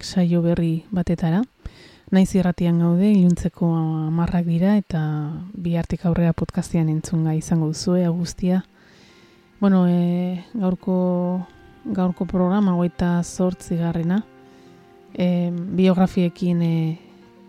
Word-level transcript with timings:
Hemengonak 0.00 0.04
saio 0.04 0.42
berri 0.42 0.84
batetara. 0.90 1.42
Naiz 2.10 2.34
irratian 2.34 2.78
gaude, 2.80 3.12
iluntzeko 3.12 3.66
amarrak 4.08 4.46
dira 4.46 4.76
eta 4.76 5.32
bi 5.52 5.76
hartik 5.76 6.04
aurrera 6.06 6.32
podcastian 6.32 6.88
entzunga 6.88 7.34
izango 7.34 7.66
duzue 7.68 8.08
guztia. 8.08 8.64
Bueno, 9.60 9.86
e, 9.86 10.42
gaurko, 10.54 11.46
gaurko 11.84 12.24
programa 12.26 12.72
goita 12.74 13.22
zortzi 13.22 13.76
garrena. 13.76 14.24
E, 15.14 15.50
biografiekin 15.52 16.62
e, 16.62 16.98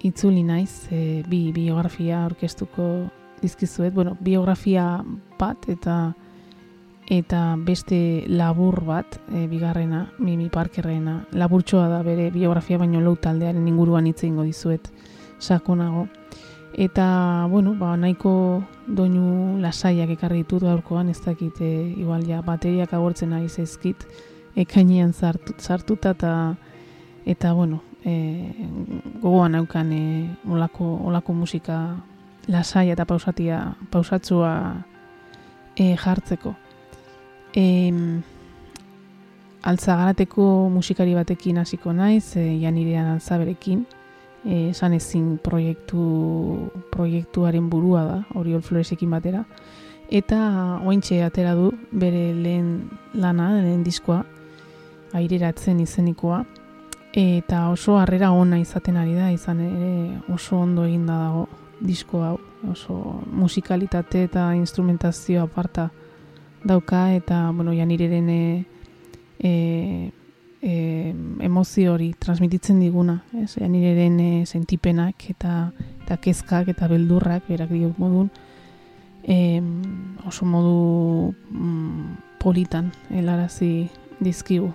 itzuli 0.04 0.44
naiz, 0.44 0.88
e, 0.92 1.24
bi 1.28 1.52
biografia 1.54 2.26
orkestuko 2.26 3.08
dizkizuet. 3.42 3.94
Bueno, 3.94 4.18
biografia 4.20 5.04
bat 5.40 5.70
eta 5.70 6.14
eta 7.12 7.58
beste 7.60 8.24
labur 8.32 8.86
bat, 8.88 9.18
e, 9.36 9.44
bigarrena, 9.52 10.14
Mimi 10.18 10.48
Parkerrena, 10.50 11.26
laburtsoa 11.36 11.90
da 11.92 12.00
bere 12.08 12.30
biografia 12.32 12.78
baino 12.80 13.02
lau 13.04 13.18
taldearen 13.20 13.68
inguruan 13.68 14.08
hitz 14.08 14.24
eingo 14.24 14.46
dizuet 14.48 14.88
sakonago. 15.38 16.08
Eta, 16.72 17.48
bueno, 17.52 17.74
ba, 17.76 17.98
nahiko 18.00 18.64
doinu 18.88 19.60
lasaiak 19.60 20.16
ekarri 20.16 20.46
ditut 20.46 20.64
gaurkoan, 20.64 21.10
ez 21.12 21.20
dakit, 21.20 21.60
e, 21.60 21.72
igual 22.00 22.24
ja, 22.24 22.40
bateriak 22.48 22.94
agortzen 22.96 23.36
ari 23.36 23.52
zaizkit, 23.52 24.08
ekainean 24.56 25.12
sartu, 25.12 25.58
sartuta 25.60 26.16
eta, 26.16 26.34
eta, 27.26 27.52
bueno, 27.52 27.84
e, 28.06 28.56
gogoan 29.20 29.60
aukan 29.60 29.92
e, 29.92 30.04
olako, 30.48 30.96
olako 31.12 31.36
musika 31.44 31.84
lasai 32.48 32.88
eta 32.96 33.04
pausatia, 33.04 33.66
pausatzua 33.92 34.56
e, 35.76 35.98
jartzeko. 35.98 36.56
E, 37.56 37.64
altzagarateko 39.62 40.70
musikari 40.74 41.14
batekin 41.16 41.60
hasiko 41.62 41.94
naiz, 41.94 42.36
e, 42.38 42.46
janirean 42.62 43.12
altzaberekin, 43.16 43.86
e, 44.46 44.70
esan 44.70 44.94
ezin 44.98 45.38
proiektu, 45.44 46.02
proiektuaren 46.92 47.70
burua 47.70 48.04
da, 48.08 48.18
Oriol 48.40 48.64
Floresekin 48.66 49.12
batera, 49.12 49.44
eta 50.10 50.80
ointxe 50.88 51.22
atera 51.24 51.54
du 51.56 51.72
bere 51.92 52.32
lehen 52.34 52.90
lana, 53.14 53.52
lehen 53.62 53.84
diskoa, 53.84 54.24
aireratzen 55.14 55.80
izenikoa, 55.84 56.44
eta 57.14 57.68
oso 57.70 57.98
harrera 58.00 58.32
ona 58.32 58.60
izaten 58.60 58.98
ari 58.98 59.16
da, 59.16 59.32
izan 59.32 59.60
ere 59.66 60.22
oso 60.32 60.60
ondo 60.64 60.86
eginda 60.88 61.18
dago 61.26 61.48
disko 61.82 62.22
hau, 62.24 62.38
oso 62.72 62.96
musikalitate 63.32 64.24
eta 64.30 64.52
instrumentazio 64.56 65.44
aparta, 65.44 65.90
dauka 66.64 67.14
eta 67.14 67.50
bueno, 67.52 67.74
ja 67.74 67.86
nireren 67.86 68.30
e, 68.30 68.66
e, 70.62 71.16
emozio 71.40 71.94
hori 71.94 72.14
transmititzen 72.20 72.80
diguna, 72.80 73.24
ez? 73.42 73.56
Ja 73.58 73.68
nireren 73.68 74.20
e, 74.20 74.46
sentipenak 74.46 75.30
eta 75.30 75.72
eta 76.04 76.18
kezkak 76.18 76.70
eta 76.74 76.88
beldurrak 76.92 77.48
berak 77.50 77.70
dio 77.70 77.94
modun 77.98 78.30
e, 79.24 79.62
oso 80.28 80.46
modu 80.46 81.34
mm, 81.50 82.38
politan 82.42 82.92
helarazi 83.10 83.90
dizkigu 84.20 84.72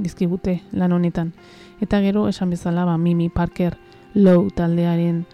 dizkigute 0.00 0.62
lan 0.72 0.92
honetan. 0.92 1.34
Eta 1.80 2.00
gero 2.00 2.28
esan 2.28 2.50
bezala 2.50 2.84
ba 2.84 2.96
Mimi 2.98 3.28
Parker 3.28 3.76
Low 4.14 4.48
taldearen 4.50 5.26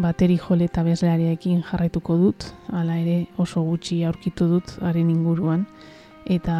bateri 0.00 0.38
jole 0.40 0.66
eta 0.70 0.82
bezlearekin 0.82 1.62
jarraituko 1.62 2.16
dut, 2.16 2.46
hala 2.72 2.98
ere 3.00 3.26
oso 3.38 3.62
gutxi 3.62 4.02
aurkitu 4.08 4.48
dut 4.48 4.76
haren 4.80 5.10
inguruan, 5.12 5.66
eta 6.24 6.56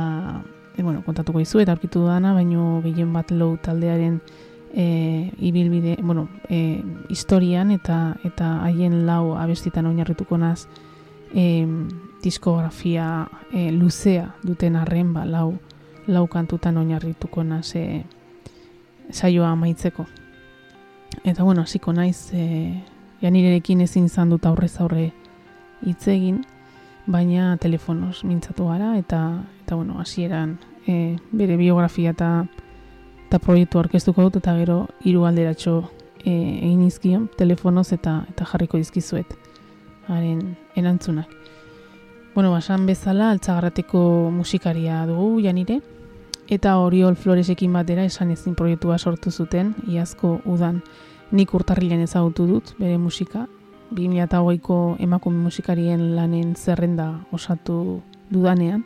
e, 0.77 0.83
bueno, 0.83 1.03
kontatuko 1.07 1.41
izu 1.41 1.61
eta 1.61 1.73
aurkitu 1.73 2.05
dana, 2.07 2.35
baino 2.37 2.81
gehien 2.85 3.13
bat 3.13 3.33
low 3.33 3.57
taldearen 3.63 4.21
e, 4.75 5.31
ibilbide, 5.39 5.97
bueno, 6.03 6.29
e, 6.49 6.83
historian 7.09 7.71
eta 7.71 8.17
eta 8.25 8.61
haien 8.67 9.05
lau 9.07 9.37
abestitan 9.39 9.87
oinarrituko 9.87 10.39
naz 10.39 10.67
e, 11.35 11.67
diskografia 12.23 13.29
e, 13.53 13.71
luzea 13.73 14.35
duten 14.43 14.77
arren, 14.77 15.15
ba, 15.15 15.25
lau, 15.25 15.59
lau 16.07 16.27
kantutan 16.29 16.77
oinarrituko 16.77 17.45
naz 17.45 17.75
e, 17.75 18.05
saioa 19.11 19.51
amaitzeko. 19.51 20.07
Eta 21.25 21.43
bueno, 21.43 21.63
hasiko 21.63 21.93
naiz 21.93 22.31
e, 22.33 22.83
ja 23.23 23.31
nirerekin 23.31 23.81
ezin 23.81 24.07
izan 24.09 24.31
dut 24.31 24.47
aurrez 24.47 24.75
aurre 24.81 25.11
hitz 25.87 26.09
egin, 26.09 26.43
baina 27.07 27.57
telefonos 27.61 28.25
mintzatu 28.25 28.69
gara 28.69 28.97
eta 28.99 29.21
eta 29.63 29.77
bueno, 29.77 30.01
hasieran 30.01 30.59
e, 30.87 31.17
bere 31.33 31.57
biografia 31.57 32.11
eta 32.11 32.47
eta 33.27 33.39
proiektu 33.39 33.79
aurkeztuko 33.79 34.29
dut 34.29 34.41
eta 34.41 34.57
gero 34.59 34.81
hiru 35.05 35.25
alderatxo 35.29 35.77
e, 36.25 36.33
egin 36.33 36.83
izkion 36.87 37.29
telefonoz 37.39 37.93
eta 37.93 38.25
eta 38.31 38.47
jarriko 38.53 38.79
dizkizuet 38.79 39.37
haren 40.09 40.57
erantzunak. 40.77 41.29
Bueno, 42.35 42.53
basan 42.53 42.87
bezala 42.87 43.31
altzagarrateko 43.31 44.31
musikaria 44.35 45.05
dugu 45.07 45.41
janire 45.43 45.81
eta 46.51 46.77
Oriol 46.79 47.17
Floresekin 47.17 47.73
batera 47.73 48.05
esan 48.05 48.31
ezin 48.35 48.55
proiektua 48.59 48.99
sortu 48.99 49.31
zuten 49.31 49.75
iazko 49.89 50.41
udan 50.45 50.83
nik 51.31 51.55
urtarrilen 51.55 52.01
ezagutu 52.03 52.47
dut 52.47 52.75
bere 52.79 52.99
musika. 52.99 53.47
2008ko 53.95 54.97
emakume 55.03 55.43
musikarien 55.43 56.15
lanen 56.15 56.55
zerrenda 56.55 57.11
osatu 57.33 58.01
dudanean. 58.31 58.85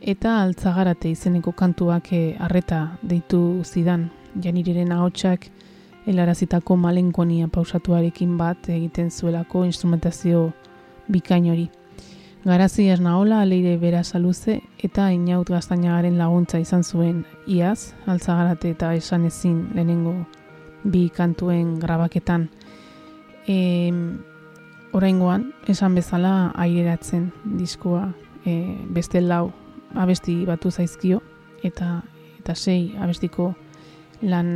Eta 0.00 0.40
altzagarate 0.42 1.10
izeneko 1.10 1.52
kantuak 1.52 2.12
eh, 2.12 2.36
arreta 2.38 2.98
deitu 3.02 3.62
zidan. 3.64 4.10
Janiriren 4.42 4.92
ahotsak 4.92 5.48
helarazitako 6.06 6.76
malenkonia 6.76 7.48
pausatuarekin 7.48 8.36
bat 8.38 8.68
egiten 8.68 9.10
zuelako 9.10 9.64
instrumentazio 9.64 10.50
bikain 11.10 11.50
hori. 11.50 11.68
Garazi 12.46 12.88
esnaola 12.94 13.40
aleire 13.42 13.76
bera 13.78 14.04
saluze 14.04 14.60
eta 14.84 15.08
inaut 15.10 15.48
gaztainagaren 15.50 16.18
laguntza 16.18 16.60
izan 16.62 16.84
zuen 16.84 17.24
iaz, 17.46 17.94
altzagarate 18.06 18.70
eta 18.70 18.92
esan 18.94 19.24
ezin 19.26 19.64
lehenengo 19.74 20.14
bi 20.92 21.08
kantuen 21.10 21.78
grabaketan. 21.80 22.48
E, 23.48 23.92
Oraingoan, 24.96 25.50
esan 25.68 25.94
bezala 25.98 26.52
aireratzen 26.56 27.30
diskoa 27.58 28.08
e, 28.46 28.76
beste 28.94 29.20
lau 29.20 29.50
abesti 29.94 30.44
batu 30.46 30.70
zaizkio 30.70 31.20
eta 31.66 32.00
eta 32.38 32.54
sei 32.54 32.94
abestiko 33.02 33.50
lan 34.22 34.48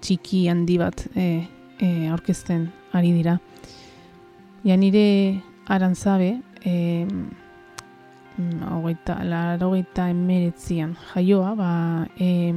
txiki 0.00 0.46
handi 0.48 0.78
bat 0.80 1.04
e, 1.14 1.44
e, 1.78 1.88
aurkezten 2.08 2.70
ari 2.92 3.12
dira. 3.12 3.38
Ja 4.64 4.76
nire 4.80 5.42
arantzabe, 5.68 6.38
e, 6.64 7.06
hogeita, 8.38 9.20
larogeita 9.24 10.08
emeretzian 10.10 10.96
jaioa, 11.12 11.54
ba, 11.54 11.70
e, 12.18 12.52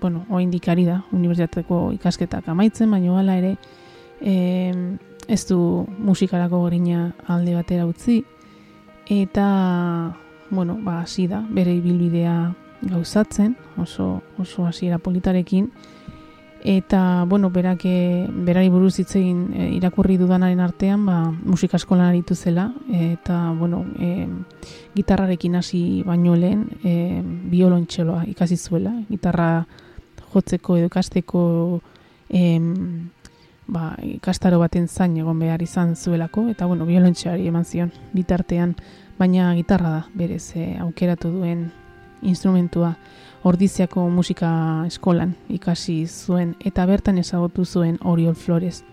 bueno, 0.00 0.24
oa 0.30 0.42
indikari 0.42 0.84
da, 0.86 1.00
unibertsitateko 1.12 1.92
ikasketak 1.96 2.48
amaitzen, 2.48 2.90
baina 2.90 3.18
hala 3.18 3.36
ere, 3.40 3.56
e, 4.20 4.72
ez 5.28 5.42
du 5.48 5.58
musikarako 5.98 6.60
gorina 6.62 7.10
alde 7.26 7.56
batera 7.56 7.86
utzi, 7.86 8.22
eta, 9.10 9.46
bueno, 10.50 10.78
ba, 10.82 11.00
hasi 11.02 11.26
da, 11.26 11.42
bere 11.50 11.74
ibilbidea 11.74 12.54
gauzatzen, 12.82 13.56
oso, 13.82 14.22
oso 14.38 14.66
hasiera 14.66 14.98
politarekin, 14.98 15.72
eta 16.66 17.24
bueno, 17.28 17.50
berak 17.50 17.84
e, 17.84 18.26
berari 18.28 18.68
buruz 18.68 18.98
hitz 18.98 19.14
egin 19.14 19.52
e, 19.54 19.68
irakurri 19.76 20.16
dudanaren 20.18 20.58
artean, 20.58 21.04
ba 21.06 21.30
musika 21.30 21.78
eskolan 21.78 22.08
aritu 22.10 22.34
zela. 22.34 22.72
Eta 22.90 23.52
bueno, 23.54 23.84
e, 24.02 24.26
gitarrarekin 24.96 25.54
hasi 25.54 26.02
baino 26.02 26.34
lehen, 26.34 26.66
e, 26.82 27.22
biolontxeloa 27.22 28.24
ikasi 28.34 28.56
zuela, 28.56 28.96
gitarra 29.08 29.64
jotzeko 30.34 30.76
edo 30.76 30.90
ikasteko 30.90 31.44
e, 32.28 32.42
ba, 33.68 33.94
ikastaro 34.02 34.58
baten 34.58 34.88
zain 34.88 35.16
egon 35.22 35.38
behar 35.38 35.62
izan 35.62 35.94
zuelako. 35.94 36.48
Eta 36.50 36.66
bueno, 36.66 36.86
biolontxeari 36.86 37.46
eman 37.46 37.64
zion 37.64 37.94
bitartean, 38.12 38.74
baina 39.18 39.54
gitarra 39.54 39.90
da 40.00 40.06
berez 40.14 40.56
e, 40.56 40.72
aukeratu 40.82 41.30
duen 41.30 41.68
instrumentua 42.22 42.94
ordiziako 43.46 44.08
musika 44.10 44.48
eskolan 44.86 45.34
ikasi 45.48 46.06
zuen 46.06 46.54
eta 46.64 46.86
bertan 46.86 47.18
ezagutu 47.18 47.64
zuen 47.64 47.98
Oriol 48.02 48.34
Flores, 48.34 48.84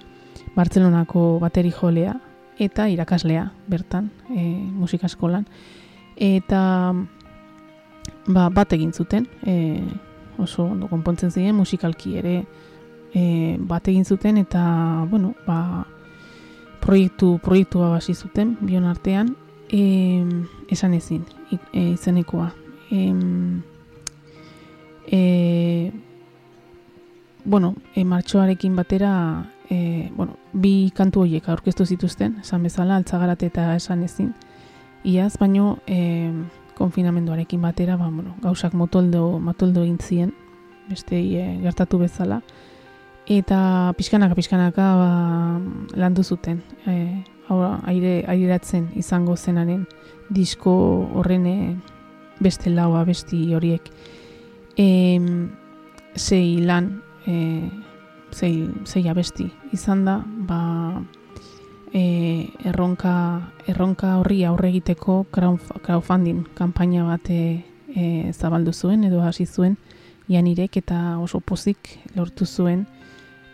Bartzelonako 0.56 1.40
bateri 1.42 1.72
jolea 1.72 2.14
eta 2.62 2.88
irakaslea 2.90 3.48
bertan 3.68 4.12
e, 4.30 4.44
musika 4.54 5.08
eskolan. 5.10 5.46
Eta 6.16 6.94
ba, 8.28 8.50
bat 8.50 8.74
egin 8.74 8.94
zuten, 8.94 9.28
e, 9.46 9.82
oso 10.38 10.66
ondo 10.66 10.88
konpontzen 10.88 11.32
ziren 11.32 11.56
musikalki 11.58 12.18
ere 12.22 12.36
e, 13.14 13.58
bat 13.60 13.88
egin 13.88 14.06
zuten 14.06 14.38
eta 14.38 14.64
bueno, 15.10 15.34
ba, 15.48 15.86
proiektu, 16.84 17.38
proiektua 17.44 17.96
hasi 17.98 18.14
zuten 18.14 18.58
bion 18.62 18.86
artean 18.86 19.36
e, 19.70 20.24
esan 20.70 20.94
ezin 20.94 21.26
e, 21.72 21.94
izenekoa. 21.94 22.52
E, 22.94 23.14
e, 25.08 25.92
bueno, 27.44 27.76
e, 27.96 28.04
martxoarekin 28.06 28.76
batera, 28.76 29.50
e, 29.70 30.12
bueno, 30.16 30.38
bi 30.54 30.92
kantu 30.96 31.26
horiek 31.26 31.50
aurkeztu 31.50 31.88
zituzten, 31.90 32.38
esan 32.46 32.64
bezala, 32.64 32.96
altzagarat 33.02 33.44
eta 33.50 33.72
esan 33.76 34.04
ezin. 34.06 34.34
Iaz, 35.04 35.34
baino, 35.42 35.80
e, 35.88 36.30
konfinamenduarekin 36.78 37.62
batera, 37.62 37.98
ba, 37.98 38.12
bueno, 38.14 38.36
gauzak 38.42 38.78
motoldo, 38.78 39.40
motoldo 39.40 39.84
intzien, 39.90 40.36
beste 40.90 41.18
e, 41.18 41.58
gertatu 41.66 41.98
bezala. 41.98 42.44
Eta 43.26 43.94
pixkanaka, 43.98 44.36
pixkanaka 44.36 44.88
ba, 45.00 45.60
landu 45.98 46.24
zuten. 46.24 46.62
E, 46.86 47.24
aire, 47.88 48.24
aireratzen 48.28 48.90
izango 49.00 49.36
zenaren 49.36 49.88
disko 50.30 50.74
horren 51.16 51.48
beste 52.40 52.70
laua 52.70 53.04
besti 53.06 53.54
horiek. 53.54 53.90
E, 54.78 55.20
zei 56.16 56.62
lan, 56.66 57.02
e, 57.28 57.70
zei, 58.34 58.70
zei 58.86 59.08
abesti 59.08 59.50
izan 59.72 60.06
da, 60.06 60.18
ba, 60.26 61.02
e, 61.94 62.50
erronka, 62.66 63.54
erronka 63.68 64.18
horri 64.20 64.44
aurre 64.46 64.70
egiteko 64.74 65.24
crowdfunding 65.32 66.48
kanpaina 66.58 67.06
bat 67.08 67.30
e, 67.30 67.42
zabaldu 68.34 68.74
zuen 68.74 69.04
edo 69.04 69.22
hasi 69.22 69.46
zuen 69.46 69.78
janirek 70.28 70.78
eta 70.82 71.20
oso 71.20 71.40
pozik 71.40 72.00
lortu 72.16 72.46
zuen 72.46 72.86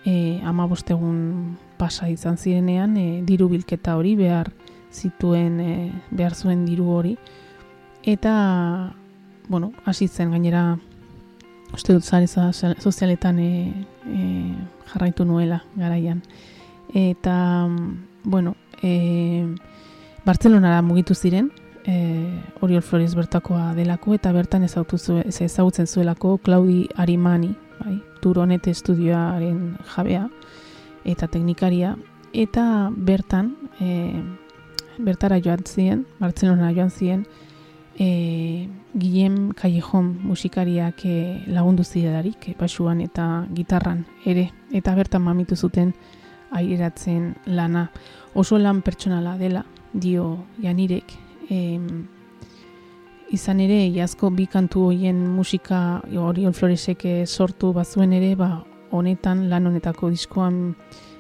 e, 0.06 0.40
ama 0.44 0.68
bostegun 0.68 1.58
pasa 1.78 2.10
izan 2.10 2.38
zirenean 2.38 2.96
e, 2.98 3.22
diru 3.28 3.50
bilketa 3.50 3.98
hori 3.98 4.16
behar 4.16 4.52
zituen 4.92 5.60
e, 5.60 5.92
behar 6.12 6.36
zuen 6.36 6.66
diru 6.66 6.90
hori 6.96 7.18
eta 8.04 8.94
bueno, 9.48 9.74
hasi 9.86 10.08
zen 10.08 10.32
gainera 10.32 10.78
uste 11.74 11.94
dut 11.94 12.04
zare 12.04 12.28
sozialetan 12.28 13.40
e, 13.40 13.74
e, 14.06 14.56
jarraitu 14.94 15.26
nuela 15.26 15.64
garaian. 15.76 16.22
Eta 16.94 17.68
bueno 18.24 18.56
e, 18.82 19.48
Bartzelonara 20.26 20.82
mugitu 20.82 21.16
ziren 21.16 21.52
e, 21.86 22.42
Oriol 22.62 22.82
Flores 22.82 23.16
bertakoa 23.16 23.74
delako 23.76 24.14
eta 24.14 24.32
bertan 24.32 24.64
ezagutzen 24.64 25.88
zuelako 25.88 26.38
Claudi 26.38 26.88
Arimani 26.96 27.56
bai, 27.80 28.00
Turonet 28.22 28.68
estudioaren 28.68 29.78
jabea 29.96 30.28
eta 31.06 31.28
teknikaria. 31.28 31.96
Eta 32.34 32.92
bertan 32.94 33.56
e, 33.80 34.14
bertara 35.00 35.40
joan 35.42 35.64
ziren, 35.66 36.06
Bartzelona 36.20 36.74
joan 36.76 36.92
ziren 36.92 37.26
e, 38.00 38.70
Guillem 38.94 39.52
Callejon 39.54 40.18
musikariak 40.24 41.06
e, 41.06 41.44
lagundu 41.48 41.84
zidadarik, 41.84 42.48
e, 42.50 42.56
basuan 42.58 43.02
eta 43.02 43.46
gitarran 43.54 44.06
ere, 44.26 44.50
eta 44.72 44.96
bertan 44.96 45.22
mamitu 45.22 45.56
zuten 45.56 45.94
aireratzen 46.52 47.36
lana. 47.46 47.90
Oso 48.34 48.58
lan 48.58 48.82
pertsonala 48.82 49.38
dela, 49.38 49.66
dio 49.94 50.46
Janirek, 50.64 51.14
e, 51.50 51.78
izan 53.36 53.60
ere, 53.60 53.84
iazko 53.92 54.32
bi 54.32 54.48
kantu 54.48 54.88
hoien 54.90 55.20
musika 55.36 56.02
Oriol 56.16 56.54
Floresek 56.54 57.06
sortu 57.28 57.74
bazuen 57.74 58.14
ere, 58.14 58.34
ba, 58.36 58.64
honetan, 58.92 59.50
lan 59.50 59.68
honetako 59.68 60.10
diskoan 60.10 60.74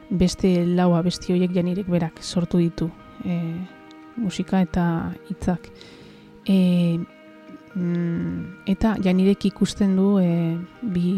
beste 0.09 0.65
laua 0.65 1.03
besti 1.05 1.35
hoiek 1.35 1.53
Janirek 1.53 1.89
berak 1.89 2.23
sortu 2.23 2.57
ditu 2.57 2.89
e, 3.25 3.37
musika 4.17 4.61
eta 4.65 4.85
hitzak. 5.29 5.69
E, 6.49 6.99
mm, 7.75 8.65
eta 8.65 8.95
Janirek 9.03 9.45
ikusten 9.51 9.93
du 9.95 10.17
e, 10.17 10.57
bi 10.81 11.11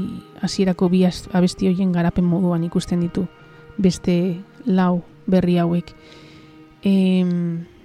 hasierako 0.44 0.90
bi 0.92 1.06
abesti 1.08 1.70
hoien 1.70 1.94
garapen 1.96 2.28
moduan 2.28 2.66
ikusten 2.68 3.00
ditu 3.00 3.24
beste 3.78 4.42
lau 4.66 5.06
berri 5.32 5.56
hauek. 5.58 5.96
E, 6.84 7.24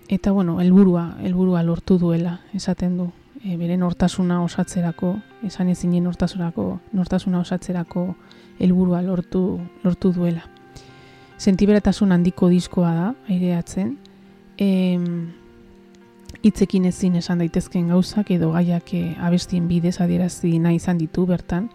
eta 0.09 0.33
bueno, 0.33 0.59
helburua, 0.61 1.17
helburua 1.23 1.63
lortu 1.63 2.01
duela, 2.03 2.41
esaten 2.53 2.99
du. 2.99 3.13
E, 3.45 3.55
bere 3.57 3.77
nortasuna 3.79 4.43
osatzerako, 4.43 5.15
esan 5.47 5.71
ezinen 5.71 6.05
nortasunako, 6.11 6.81
nortasuna 6.99 7.45
osatzerako 7.47 8.09
helburua 8.59 9.03
lortu, 9.07 9.61
lortu 9.85 10.11
duela. 10.13 10.43
Sentiberatasun 11.39 12.11
handiko 12.11 12.49
diskoa 12.51 12.95
da, 12.97 13.09
aireatzen. 13.31 13.99
E, 14.59 14.67
itzekin 16.47 16.85
ezin 16.85 17.17
esan 17.19 17.41
daitezken 17.43 17.89
gauzak 17.91 18.31
edo 18.31 18.53
gaiak 18.55 18.93
e, 18.95 19.03
abestien 19.19 19.67
bidez 19.69 19.97
adierazi 20.01 20.59
nahi 20.63 20.79
izan 20.79 20.99
ditu 20.99 21.27
bertan. 21.27 21.69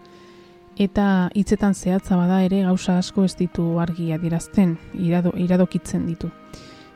Eta 0.80 1.28
hitzetan 1.36 1.74
zehatza 1.74 2.16
bada 2.16 2.40
ere 2.46 2.62
gauza 2.64 2.96
asko 2.98 3.26
ez 3.28 3.34
ditu 3.36 3.78
argi 3.82 4.12
adierazten, 4.16 4.78
irado, 4.96 5.34
iradokitzen 5.36 6.06
ditu. 6.08 6.30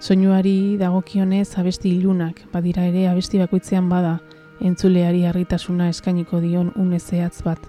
Soinuari 0.00 0.76
dagokionez 0.80 1.58
abesti 1.60 1.92
ilunak, 1.98 2.40
badira 2.52 2.86
ere 2.88 3.06
abesti 3.10 3.38
bakoitzean 3.44 3.88
bada, 3.92 4.18
entzuleari 4.60 5.24
harritasuna 5.28 5.90
eskainiko 5.92 6.40
dion 6.40 6.72
une 6.76 7.00
zehatz 7.00 7.42
bat. 7.44 7.60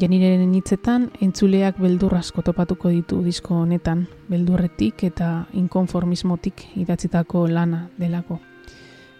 Janireren 0.00 0.54
hitzetan, 0.54 1.10
entzuleak 1.20 1.80
beldur 1.82 2.14
asko 2.16 2.42
topatuko 2.46 2.88
ditu 2.94 3.20
disko 3.24 3.60
honetan, 3.64 4.06
beldurretik 4.30 5.04
eta 5.10 5.32
inkonformismotik 5.52 6.68
idatzitako 6.80 7.48
lana 7.48 7.88
delako. 7.98 8.38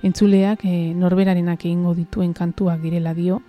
Entzuleak 0.02 0.64
e, 0.64 0.94
norberarenak 0.94 1.64
egingo 1.64 1.94
dituen 1.94 2.32
kantuak 2.34 2.80
direla 2.82 3.14
dio, 3.14 3.40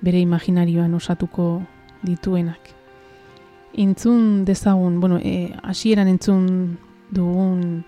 bere 0.00 0.20
imaginarioan 0.20 0.94
osatuko 0.94 1.62
dituenak. 2.02 2.74
Intzun 3.78 4.44
dezagun, 4.44 5.00
bueno, 5.00 5.18
e, 5.22 5.52
asieran 5.62 6.08
entzun 6.08 6.78
dugun 7.10 7.84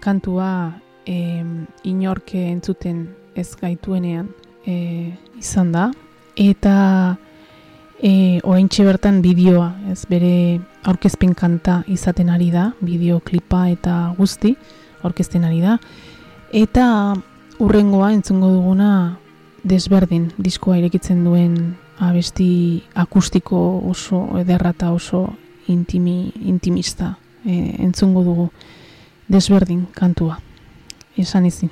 kantua 0.00 0.80
e, 1.06 1.44
inorke 1.84 2.48
entzuten 2.50 3.08
ez 3.34 3.54
gaituenean 3.56 4.28
e, 4.66 5.12
izan 5.38 5.72
da. 5.72 5.90
Eta 6.36 7.16
e, 8.00 8.40
oraintxe 8.44 8.84
bertan 8.84 9.20
bideoa, 9.24 9.70
ez 9.92 10.04
bere 10.10 10.60
aurkezpen 10.88 11.34
kanta 11.36 11.80
izaten 11.88 12.30
ari 12.32 12.50
da, 12.52 12.70
bideoklipa 12.80 13.66
eta 13.72 13.96
guzti 14.18 14.54
aurkezten 15.04 15.44
ari 15.48 15.60
da. 15.64 15.78
Eta 16.50 17.14
urrengoa 17.60 18.12
entzungo 18.12 18.48
duguna 18.48 19.18
desberdin 19.68 20.30
diskoa 20.40 20.78
irekitzen 20.80 21.24
duen 21.24 21.56
abesti 22.00 22.82
akustiko 22.94 23.58
oso 23.90 24.22
ederra 24.40 24.72
eta 24.72 24.90
oso 24.96 25.26
intimi, 25.68 26.32
intimista 26.48 27.18
e, 27.44 27.76
entzungo 27.84 28.24
dugu 28.24 28.48
desberdin 29.28 29.86
kantua. 29.94 30.40
Esan 31.16 31.46
izin. 31.46 31.70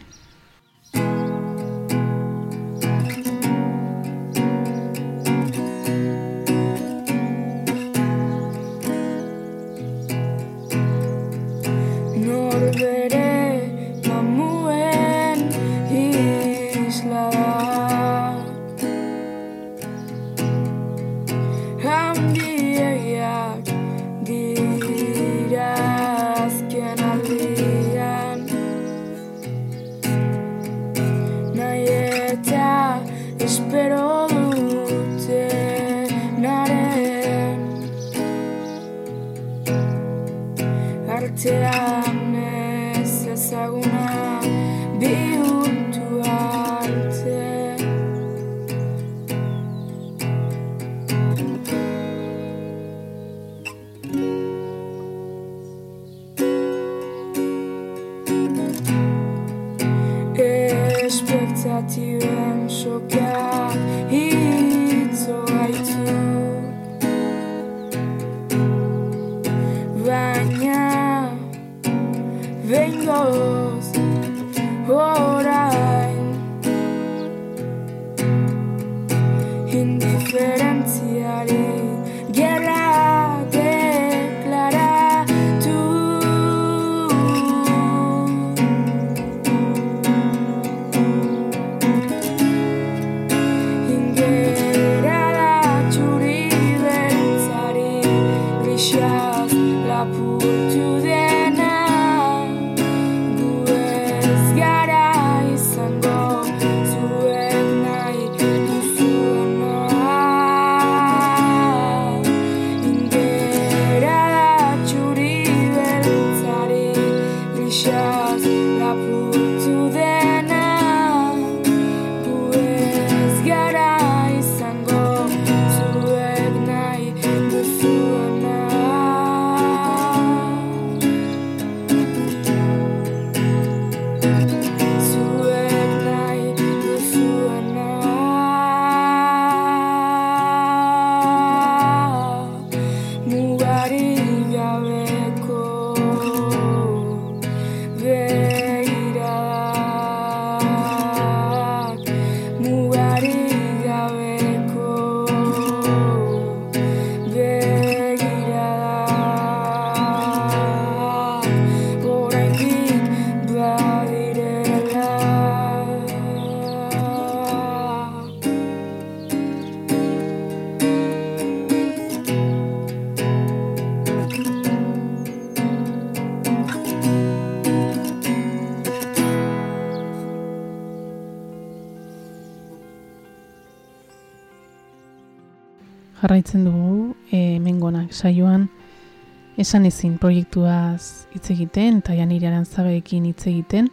Esan 189.58 189.86
ezin 189.86 190.16
proiektuaz 190.22 191.26
hitz 191.34 191.50
egiten 191.50 191.98
eta 191.98 192.14
janiriaren 192.14 192.64
zabeekin 192.64 193.26
hitz 193.26 193.48
egiten. 193.50 193.90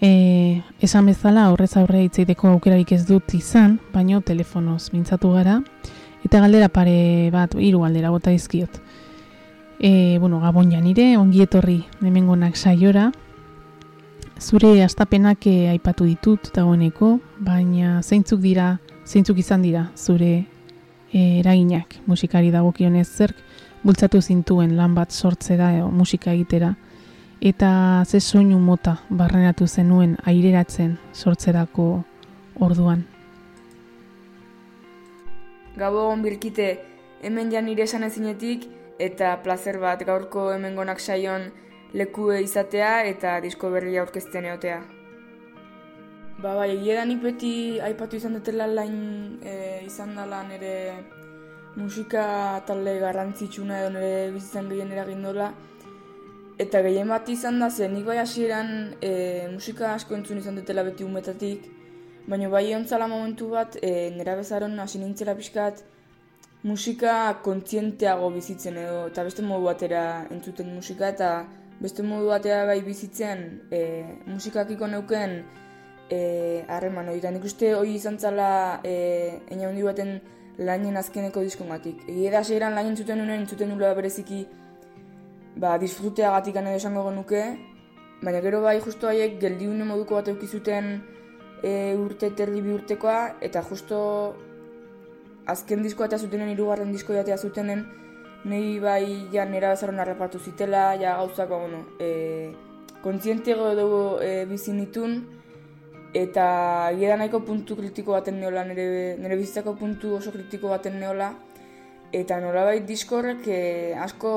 E, 0.00 0.62
esan 0.84 1.08
bezala 1.10 1.48
horrez 1.50 1.72
aurre 1.80 2.04
hitz 2.04 2.20
egiteko 2.20 2.52
aukerarik 2.54 2.92
ez 2.94 3.02
dut 3.08 3.34
izan, 3.34 3.80
baino 3.92 4.20
telefonoz 4.20 4.92
mintzatu 4.94 5.32
gara 5.34 5.58
eta 6.26 6.40
galdera 6.42 6.68
pare 6.68 7.30
bat 7.34 7.54
hiru 7.58 7.82
galdera 7.82 8.10
bota 8.14 8.30
dizkiot. 8.30 8.80
E, 9.78 10.18
bueno, 10.18 10.40
gabon 10.40 10.70
janire, 10.72 11.16
ongi 11.18 11.42
etorri 11.44 11.80
hemengonak 12.00 12.56
saiora. 12.56 13.10
Zure 14.40 14.82
astapenak 14.84 15.46
e, 15.48 15.68
aipatu 15.72 16.06
ditut 16.06 16.50
dagoeneko, 16.54 17.16
baina 17.40 18.02
zeintzuk 18.02 18.40
dira, 18.40 18.76
zeintzuk 19.06 19.38
izan 19.40 19.62
dira 19.64 19.88
zure 19.96 20.46
e, 21.12 21.40
eraginak 21.40 21.98
musikari 22.06 22.50
dagokionez 22.54 23.06
zerk 23.08 23.45
bultzatu 23.86 24.20
zintuen 24.20 24.74
lan 24.76 24.94
bat 24.94 25.12
sortzera 25.14 25.70
edo 25.76 25.90
musika 25.94 26.32
egitera 26.32 26.74
eta 27.40 28.02
ze 28.04 28.20
soinu 28.20 28.58
mota 28.58 28.96
barrenatu 29.08 29.66
zenuen 29.66 30.16
aireratzen 30.24 30.96
sortzerako 31.12 32.02
orduan. 32.60 33.04
Gabon 35.76 36.22
birkite 36.22 36.68
hemen 37.22 37.52
ja 37.52 37.60
nire 37.62 37.84
esan 37.84 38.02
ezinetik 38.02 38.66
eta 38.98 39.36
placer 39.44 39.78
bat 39.78 40.02
gaurko 40.08 40.50
hemengonak 40.54 41.00
saion 41.00 41.50
lekue 41.92 42.40
izatea 42.42 43.04
eta 43.04 43.40
disko 43.40 43.70
berria 43.70 44.00
aurkezten 44.00 44.44
eotea. 44.44 44.80
Ba, 46.42 46.54
bai, 46.54 46.70
egia 46.76 47.04
beti 47.22 47.80
aipatu 47.80 48.16
izan 48.16 48.34
dutela 48.34 48.66
lain 48.66 49.38
e, 49.42 49.82
izan 49.86 50.16
dela 50.16 50.42
nire 50.42 51.04
musika 51.76 52.62
talde 52.66 52.98
garrantzitsuna 53.00 53.80
edo 53.82 53.90
nire 53.94 54.30
bizitzan 54.34 54.68
gehien 54.72 54.92
eragin 54.92 55.22
dola. 55.22 55.50
Eta 56.58 56.80
gehien 56.82 57.08
bat 57.12 57.28
izan 57.28 57.60
da, 57.60 57.68
zen 57.70 57.92
nik 57.94 58.06
bai 58.06 58.16
hasieran 58.22 58.70
e, 59.04 59.10
musika 59.52 59.92
asko 59.92 60.16
entzun 60.16 60.40
izan 60.40 60.56
dutela 60.56 60.86
beti 60.86 61.04
umetatik, 61.04 61.66
baina 62.26 62.48
bai 62.48 62.64
ontzala 62.74 63.08
momentu 63.12 63.50
bat, 63.52 63.76
e, 63.82 64.08
nera 64.16 64.38
bezaron 64.38 64.78
hasi 64.80 65.02
nintzela 65.02 65.34
pixkat, 65.36 65.82
musika 66.64 67.12
kontzienteago 67.44 68.30
bizitzen 68.32 68.80
edo, 68.80 69.04
eta 69.12 69.26
beste 69.28 69.44
modu 69.44 69.68
batera 69.68 70.06
entzuten 70.32 70.72
musika, 70.72 71.12
eta 71.12 71.30
beste 71.82 72.02
modu 72.02 72.32
batera 72.32 72.64
bai 72.64 72.80
bizitzen 72.88 73.44
e, 73.70 73.82
musikakiko 74.32 74.88
neuken, 74.88 75.42
e, 76.08 76.64
harreman 76.68 77.12
hori. 77.12 77.20
Nik 77.36 77.44
uste 77.44 77.74
hori 77.76 77.98
izan 78.00 78.18
zala 78.18 78.80
e, 78.84 78.96
hundi 79.52 79.84
baten 79.84 80.16
lainen 80.58 80.96
azkeneko 80.96 81.42
diskongatik. 81.44 82.06
Egi 82.08 82.30
da 82.32 82.42
seiran 82.44 82.74
lainen 82.74 82.96
zuten 82.96 83.20
unen, 83.20 83.42
entzuten 83.42 83.68
nula 83.72 83.92
bereziki 83.94 84.46
ba, 85.56 85.76
disfrutea 85.78 86.30
gatik 86.36 86.56
edo 86.56 86.72
esango 86.76 87.04
genuke, 87.08 87.42
baina 88.22 88.40
gero 88.40 88.62
bai 88.62 88.80
justo 88.80 89.08
haiek 89.08 89.38
geldiune 89.40 89.84
moduko 89.84 90.16
bat 90.16 90.28
eukizuten 90.28 91.00
e, 91.62 91.94
urte 91.96 92.30
terdi 92.36 92.62
bi 92.62 92.74
urtekoa, 92.74 93.36
eta 93.40 93.62
justo 93.62 93.98
azken 95.46 95.82
diskoa 95.82 96.06
eta 96.10 96.18
zutenen, 96.18 96.50
irugarren 96.52 96.92
disko 96.92 97.14
jatea 97.16 97.36
zutenen, 97.36 97.86
nahi 98.44 98.78
bai 98.80 99.28
ja 99.32 99.44
nera 99.44 99.72
bezaron 99.74 100.00
arrapatu 100.00 100.38
zitela, 100.38 100.94
ja 101.00 101.16
gauzak, 101.20 101.48
ba, 101.50 101.58
bueno, 101.58 101.84
e, 102.00 102.52
kontzientego 103.02 103.74
dugu 103.78 104.02
e, 104.22 104.44
bizinitun, 104.50 105.20
eta 106.16 106.46
gira 106.96 107.18
nahiko 107.20 107.42
puntu 107.44 107.76
kritiko 107.76 108.16
baten 108.16 108.40
neola, 108.40 108.64
nire, 108.64 109.16
nire 109.20 109.36
bizitzako 109.36 109.74
puntu 109.76 110.14
oso 110.16 110.32
kritiko 110.32 110.72
baten 110.72 110.96
neola, 111.00 111.34
eta 112.12 112.40
nolabait 112.40 112.86
diskorrek 112.88 113.44
eh, 113.52 113.92
asko, 114.00 114.32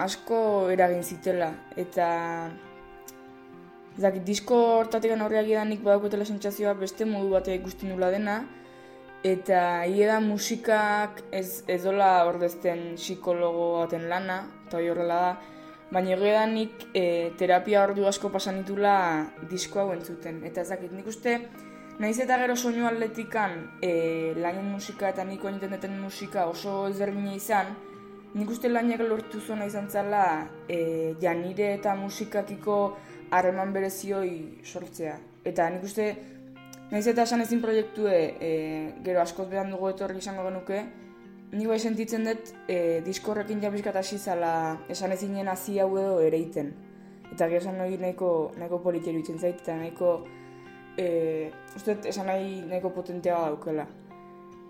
asko 0.00 0.40
eragin 0.72 1.04
zitela, 1.04 1.52
eta 1.76 2.08
Zaki, 4.00 4.22
disko 4.24 4.56
hortatik 4.78 5.12
aurreak 5.12 5.48
edanik 5.50 5.82
badakotela 5.84 6.24
sentsazioa 6.24 6.72
beste 6.78 7.04
modu 7.04 7.34
batea 7.34 7.58
ikusten 7.58 7.90
nula 7.90 8.08
dena, 8.14 8.36
eta 9.26 9.82
hieda 9.84 10.20
musikak 10.24 11.20
ez, 11.36 11.64
ez 11.68 11.82
dola 11.82 12.24
ordezten 12.30 12.94
psikologo 12.96 13.66
baten 13.82 14.06
lana, 14.08 14.38
eta 14.64 14.78
hori 14.78 14.88
horrela 14.94 15.18
da, 15.24 15.32
Baina 15.90 16.12
egia 16.14 16.44
nik 16.46 16.84
e, 16.94 17.32
terapia 17.38 17.82
ordu 17.82 18.04
asko 18.06 18.28
pasan 18.30 18.60
ditula 18.60 18.94
disko 19.50 19.80
hau 19.82 19.88
entzuten. 19.90 20.38
Eta 20.46 20.62
ezakit, 20.62 20.92
nik 20.94 21.08
uste, 21.10 21.32
nahiz 21.98 22.20
eta 22.22 22.36
gero 22.38 22.54
soinu 22.54 22.86
atletikan 22.86 23.56
e, 23.82 23.90
lainen 24.38 24.68
musika 24.70 25.10
eta 25.10 25.24
niko 25.26 25.50
egiten 25.50 25.74
duten 25.74 25.96
musika 25.98 26.46
oso 26.46 26.84
ezberdina 26.92 27.34
izan, 27.34 27.74
nik 28.38 28.54
uste 28.54 28.70
lainak 28.70 29.02
lortu 29.02 29.40
zuena 29.40 29.66
izan 29.66 29.90
zala 29.90 30.24
e, 30.68 31.16
janire 31.20 31.72
eta 31.80 31.96
musikakiko 31.98 32.78
harreman 33.34 33.74
berezioi 33.74 34.62
sortzea. 34.62 35.18
Eta 35.42 35.66
nik 35.74 35.90
uste, 35.90 36.06
nahiz 36.92 37.06
eta 37.10 37.26
esan 37.26 37.42
ezin 37.42 37.66
proiektue 37.66 38.16
e, 38.38 38.52
gero 39.02 39.26
askoz 39.26 39.50
behan 39.50 39.74
dugu 39.74 39.90
etorri 39.90 40.22
izango 40.22 40.46
genuke, 40.46 40.84
Ni 41.50 41.66
bai 41.66 41.80
sentitzen 41.82 42.28
dut 42.28 42.52
e, 42.70 43.00
diskorrekin 43.02 43.58
jabizkat 43.62 43.96
hasi 43.98 44.18
zala 44.18 44.52
esan 44.88 45.10
ezinen 45.16 45.48
hasi 45.50 45.80
hau 45.82 45.90
edo 45.98 46.20
ere 46.22 46.38
iten. 46.38 46.70
Eta 47.32 47.48
gero 47.50 47.58
esan 47.64 47.78
nahi 47.78 47.96
nahiko, 47.98 48.52
nahiko 48.58 48.78
politxeru 48.84 49.18
itzen 49.18 49.38
zait, 49.38 49.58
eta 49.62 49.74
nahiko, 49.78 50.12
e, 50.98 51.50
uste 51.76 51.96
esan 52.10 52.30
nahi 52.30 52.60
nahiko 52.70 52.92
potentea 52.94 53.40
daukela. 53.48 53.86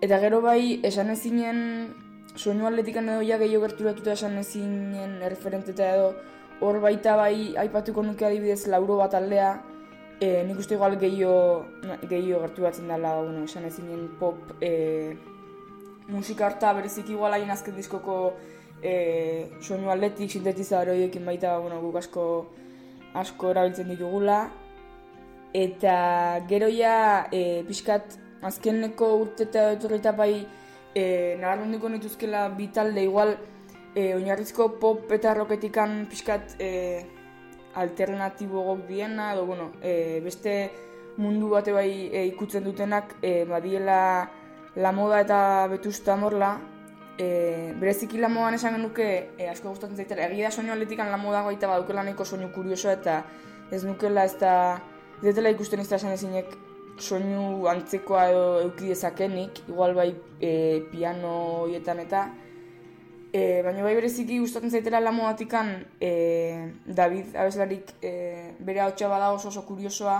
Eta 0.01 0.17
gero 0.23 0.41
bai 0.41 0.79
esan 0.87 1.13
ezinen 1.13 1.59
soinu 2.35 2.65
atletikan 2.65 3.09
edo 3.13 3.21
ja 3.29 3.37
gehiago 3.37 3.67
gerturatuta 3.67 4.15
esan 4.17 4.37
ezinen 4.41 5.19
erreferenteta 5.21 5.89
edo 5.93 6.13
hor 6.61 6.79
baita 6.81 7.13
bai 7.17 7.53
aipatuko 7.61 8.01
nuke 8.05 8.25
adibidez 8.25 8.65
lauro 8.73 8.97
bat 8.97 9.13
aldea, 9.17 9.51
e, 10.17 10.41
nik 10.47 10.57
uste 10.57 10.77
igual 10.77 10.97
gehiago, 11.01 11.65
gehiago 12.09 12.41
gerturatzen 12.47 12.89
dela, 12.89 13.19
bueno, 13.21 13.45
esan 13.45 13.69
ezinen 13.69 14.07
pop, 14.17 14.55
e, 14.61 15.17
musika 16.11 16.45
harta 16.45 16.73
berezik 16.75 17.09
igual 17.09 17.33
hain 17.33 17.49
azken 17.49 17.75
diskoko 17.75 18.33
e, 18.83 19.49
soinu 19.61 19.91
atletik, 19.93 20.31
sintetizador 20.31 20.93
horiekin 20.93 21.25
baita 21.25 21.57
bueno, 21.59 21.79
guk 21.81 21.99
asko, 22.01 22.25
asko 23.13 23.51
erabiltzen 23.53 23.89
ditugula. 23.93 24.41
Eta 25.53 25.95
gero 26.49 26.69
ja, 26.71 27.27
e, 27.31 27.63
pixkat, 27.67 28.17
azkeneko 28.47 29.13
urte 29.21 29.47
eta 29.49 29.71
etorrita 29.75 30.13
bai, 30.15 30.45
e, 30.95 31.03
nabarmendiko 31.41 31.89
nituzkela 31.91 32.47
bitalde 32.57 33.03
igual, 33.03 33.35
e, 33.95 34.13
oinarrizko 34.15 34.69
pop 34.79 35.11
eta 35.11 35.33
roketikan 35.35 36.05
pixkat 36.09 36.55
e, 36.59 36.69
alternatibo 37.75 38.63
gok 38.67 38.87
diena, 38.87 39.33
edo, 39.33 39.45
bueno, 39.45 39.71
e, 39.83 40.19
beste 40.23 40.55
mundu 41.17 41.51
bate 41.51 41.75
bai 41.75 42.09
e, 42.11 42.25
ikutzen 42.31 42.63
dutenak, 42.63 43.17
e, 43.21 43.43
badiela 43.45 44.01
la 44.75 44.91
moda 44.91 45.21
eta 45.21 45.67
betusta 45.67 46.15
morla, 46.15 46.59
e, 47.17 47.73
bereziki 47.79 48.17
la 48.17 48.29
modan 48.29 48.55
esan 48.55 48.77
genuke, 48.77 49.07
e, 49.37 49.47
asko 49.49 49.69
gustatzen 49.69 49.97
zaitera, 49.97 50.27
egia 50.29 50.49
da 50.49 50.55
soinu 50.55 50.73
atletikan 50.73 51.11
la 51.11 51.19
moda 51.21 51.43
goita 51.43 51.67
badukela 51.67 52.03
nahiko 52.03 52.25
soinu 52.25 52.51
kurioso 52.55 52.91
eta 52.91 53.23
ez 53.71 53.83
nukela 53.83 54.25
ez 54.25 54.37
da, 54.39 54.53
ez 55.23 55.35
dela 55.35 55.51
ikusten 55.53 55.83
ez 55.83 55.89
da 55.89 55.99
ezinek 56.13 56.55
soinu 57.01 57.67
antzekoa 57.67 58.29
edo 58.29 58.45
eukidezakenik, 58.67 59.63
igual 59.67 59.95
bai 59.95 60.13
e, 60.39 60.81
piano 60.91 61.35
hoietan 61.65 62.05
eta, 62.05 62.29
E, 63.31 63.61
baina 63.63 63.79
bai 63.85 63.93
bereziki 63.95 64.41
gustatzen 64.43 64.73
zaitela 64.75 64.99
la 64.99 65.13
modatikan 65.15 65.69
e, 66.03 66.67
David 66.83 67.37
abeslarik 67.39 67.93
e, 68.03 68.11
bere 68.59 68.81
hautsa 68.83 69.07
bada 69.07 69.29
oso 69.31 69.47
oso 69.47 69.63
kuriosoa 69.63 70.17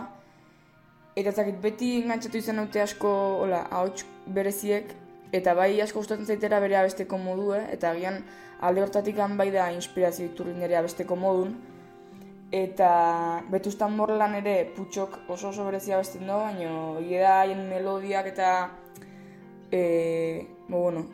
eta 1.15 1.31
zakit 1.31 1.57
beti 1.61 2.01
engantzatu 2.01 2.37
izan 2.37 2.61
dute 2.63 2.81
asko 2.81 3.11
hola, 3.43 3.65
hauts 3.71 4.05
bereziek 4.27 4.93
eta 5.31 5.53
bai 5.55 5.79
asko 5.81 5.99
gustatzen 5.99 6.25
zaitera 6.25 6.59
bere 6.59 6.77
abesteko 6.79 7.17
modu 7.17 7.53
eh? 7.55 7.65
eta 7.71 7.91
agian 7.91 8.23
alde 8.59 8.81
hortatik 8.81 9.17
bai 9.37 9.51
da 9.51 9.71
inspirazio 9.71 10.25
iturri 10.25 10.53
nire 10.53 10.75
abesteko 10.75 11.15
modun 11.15 11.55
eta 12.51 13.41
betuztan 13.49 13.95
morlan 13.95 14.35
ere 14.35 14.71
putxok 14.75 15.29
oso 15.29 15.49
oso 15.49 15.65
berezia 15.65 15.95
abesten 15.95 16.27
do 16.27 16.37
baina 16.39 16.99
da 16.99 17.39
haien 17.41 17.69
melodiak 17.69 18.27
eta 18.27 18.69
e, 19.71 20.47
bo, 20.67 20.81
bueno, 20.83 21.05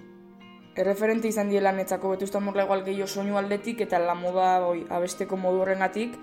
erreferente 0.76 1.28
izan 1.28 1.50
diela 1.50 1.72
netzako 1.72 2.16
betuzta 2.16 2.40
morla 2.40 2.66
igual 2.66 2.84
gehiago 2.84 3.08
soinu 3.08 3.38
aldetik 3.38 3.82
eta 3.86 4.00
la 4.00 4.16
moda 4.16 4.66
oi, 4.66 4.86
abesteko 4.90 5.38
modu 5.38 5.62
horrengatik. 5.62 6.18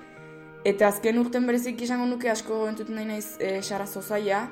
Eta 0.65 0.87
azken 0.89 1.19
urten 1.21 1.45
bereziki 1.45 1.85
izango 1.85 2.07
nuke 2.09 2.31
asko 2.33 2.63
entzuten 2.71 2.97
nahi 2.97 3.05
naiz 3.11 3.37
e, 3.37 3.59
xara 3.61 3.85
zozaia. 3.85 4.47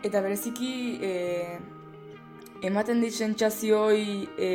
Eta 0.00 0.22
bereziki 0.24 0.70
e, 1.04 1.10
ematen 2.64 3.02
dit 3.04 3.12
sentsazioi 3.12 4.28
e, 4.40 4.48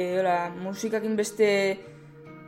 musikakin 0.64 1.14
beste 1.20 1.50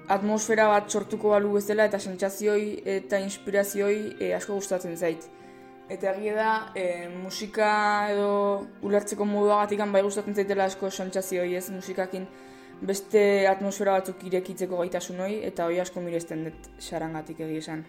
atmosfera 0.09 0.65
bat 0.71 0.89
sortuko 0.89 1.35
balu 1.35 1.53
bezala 1.59 1.85
eta 1.85 1.99
sentsazioi 1.99 2.81
eta 2.95 3.21
inspirazioi 3.21 4.15
e, 4.17 4.33
asko 4.33 4.57
gustatzen 4.57 4.97
zait. 4.97 5.29
Eta 5.85 6.15
egia 6.15 6.33
da, 6.33 6.51
e, 6.73 7.07
musika 7.13 7.69
edo 8.09 8.65
ulertzeko 8.81 9.29
moduagatik 9.29 9.85
bai 9.93 10.01
gustatzen 10.01 10.33
zaitela 10.33 10.65
asko 10.65 10.89
santxazio 10.89 11.45
hori 11.45 11.53
ez 11.61 11.69
musikakin 11.69 12.25
beste 12.81 13.47
atmosfera 13.47 13.97
batzuk 13.99 14.23
irekitzeko 14.27 14.77
gaitasun 14.81 15.21
hori 15.27 15.39
eta 15.49 15.65
hori 15.65 15.79
asko 15.79 16.01
miresten 16.01 16.43
dut 16.49 16.69
sarangatik 16.79 17.39
egia 17.47 17.63
esan. 17.63 17.85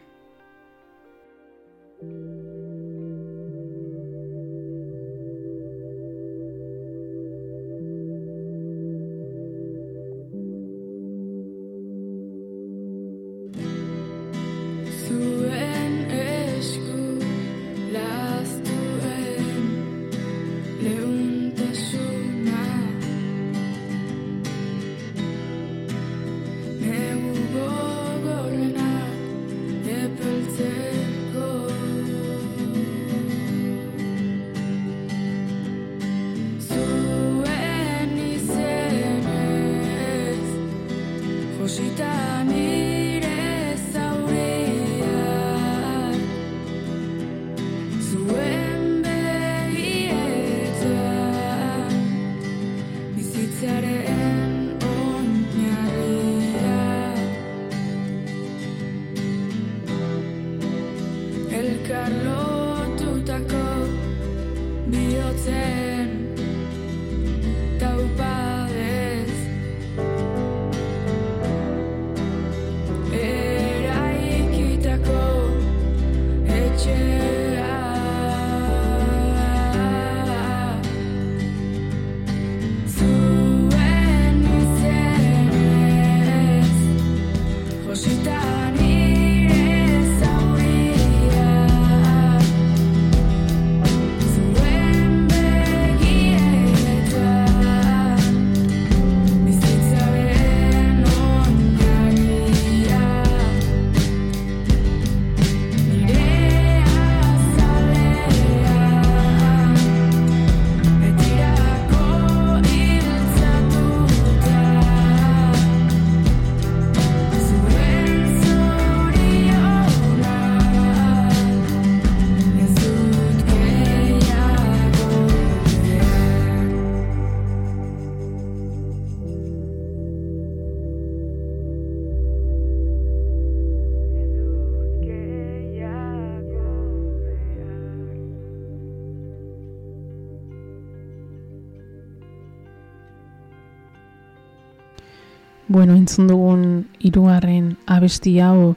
Entzun 146.07 146.29
dugun 146.31 146.61
irugarren 147.03 147.73
abesti 147.91 148.39
hau 148.39 148.77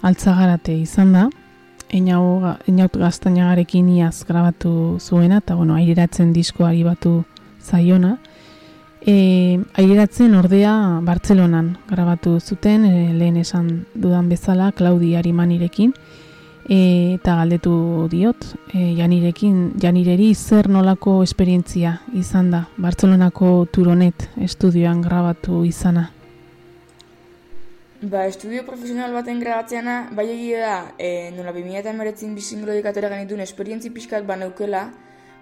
altzagarate 0.00 0.72
izan 0.80 1.12
da. 1.12 1.24
Einaut 1.94 2.96
gaztainagarekin 2.96 3.90
iaz 3.98 4.24
grabatu 4.24 4.96
zuena, 4.98 5.42
eta 5.44 5.54
bueno, 5.54 5.76
aireratzen 5.76 6.32
diskoari 6.32 6.82
batu 6.82 7.18
zaiona. 7.60 8.16
E, 9.04 9.60
aireratzen 9.76 10.32
ordea 10.34 10.72
Bartzelonan 11.04 11.74
grabatu 11.90 12.38
zuten, 12.40 12.88
e, 12.88 13.12
lehen 13.12 13.36
esan 13.36 13.84
dudan 13.94 14.32
bezala, 14.32 14.72
Claudi 14.72 15.14
Arimanirekin. 15.20 15.92
E, 16.64 16.80
eta 17.18 17.36
galdetu 17.42 18.08
diot, 18.08 18.48
e, 18.72 18.94
janirekin, 18.96 19.74
janireri 19.80 20.32
zer 20.34 20.70
nolako 20.72 21.20
esperientzia 21.22 21.98
izan 22.16 22.50
da, 22.50 22.64
Bartzelonako 22.80 23.66
Turonet 23.70 24.30
estudioan 24.48 25.04
grabatu 25.04 25.66
izana. 25.68 26.08
Ba, 28.04 28.26
estudio 28.26 28.66
profesional 28.66 29.14
baten 29.16 29.38
grabatzeana, 29.40 30.10
bai 30.12 30.26
egia 30.28 30.58
da, 30.60 30.78
e, 31.00 31.30
nola 31.32 31.54
2000 31.56 31.78
eta 31.80 32.90
atera 32.90 33.08
genituen 33.08 33.40
esperientzi 33.40 33.88
pixkat 33.94 34.26
ba 34.26 34.36
neukela, 34.36 34.82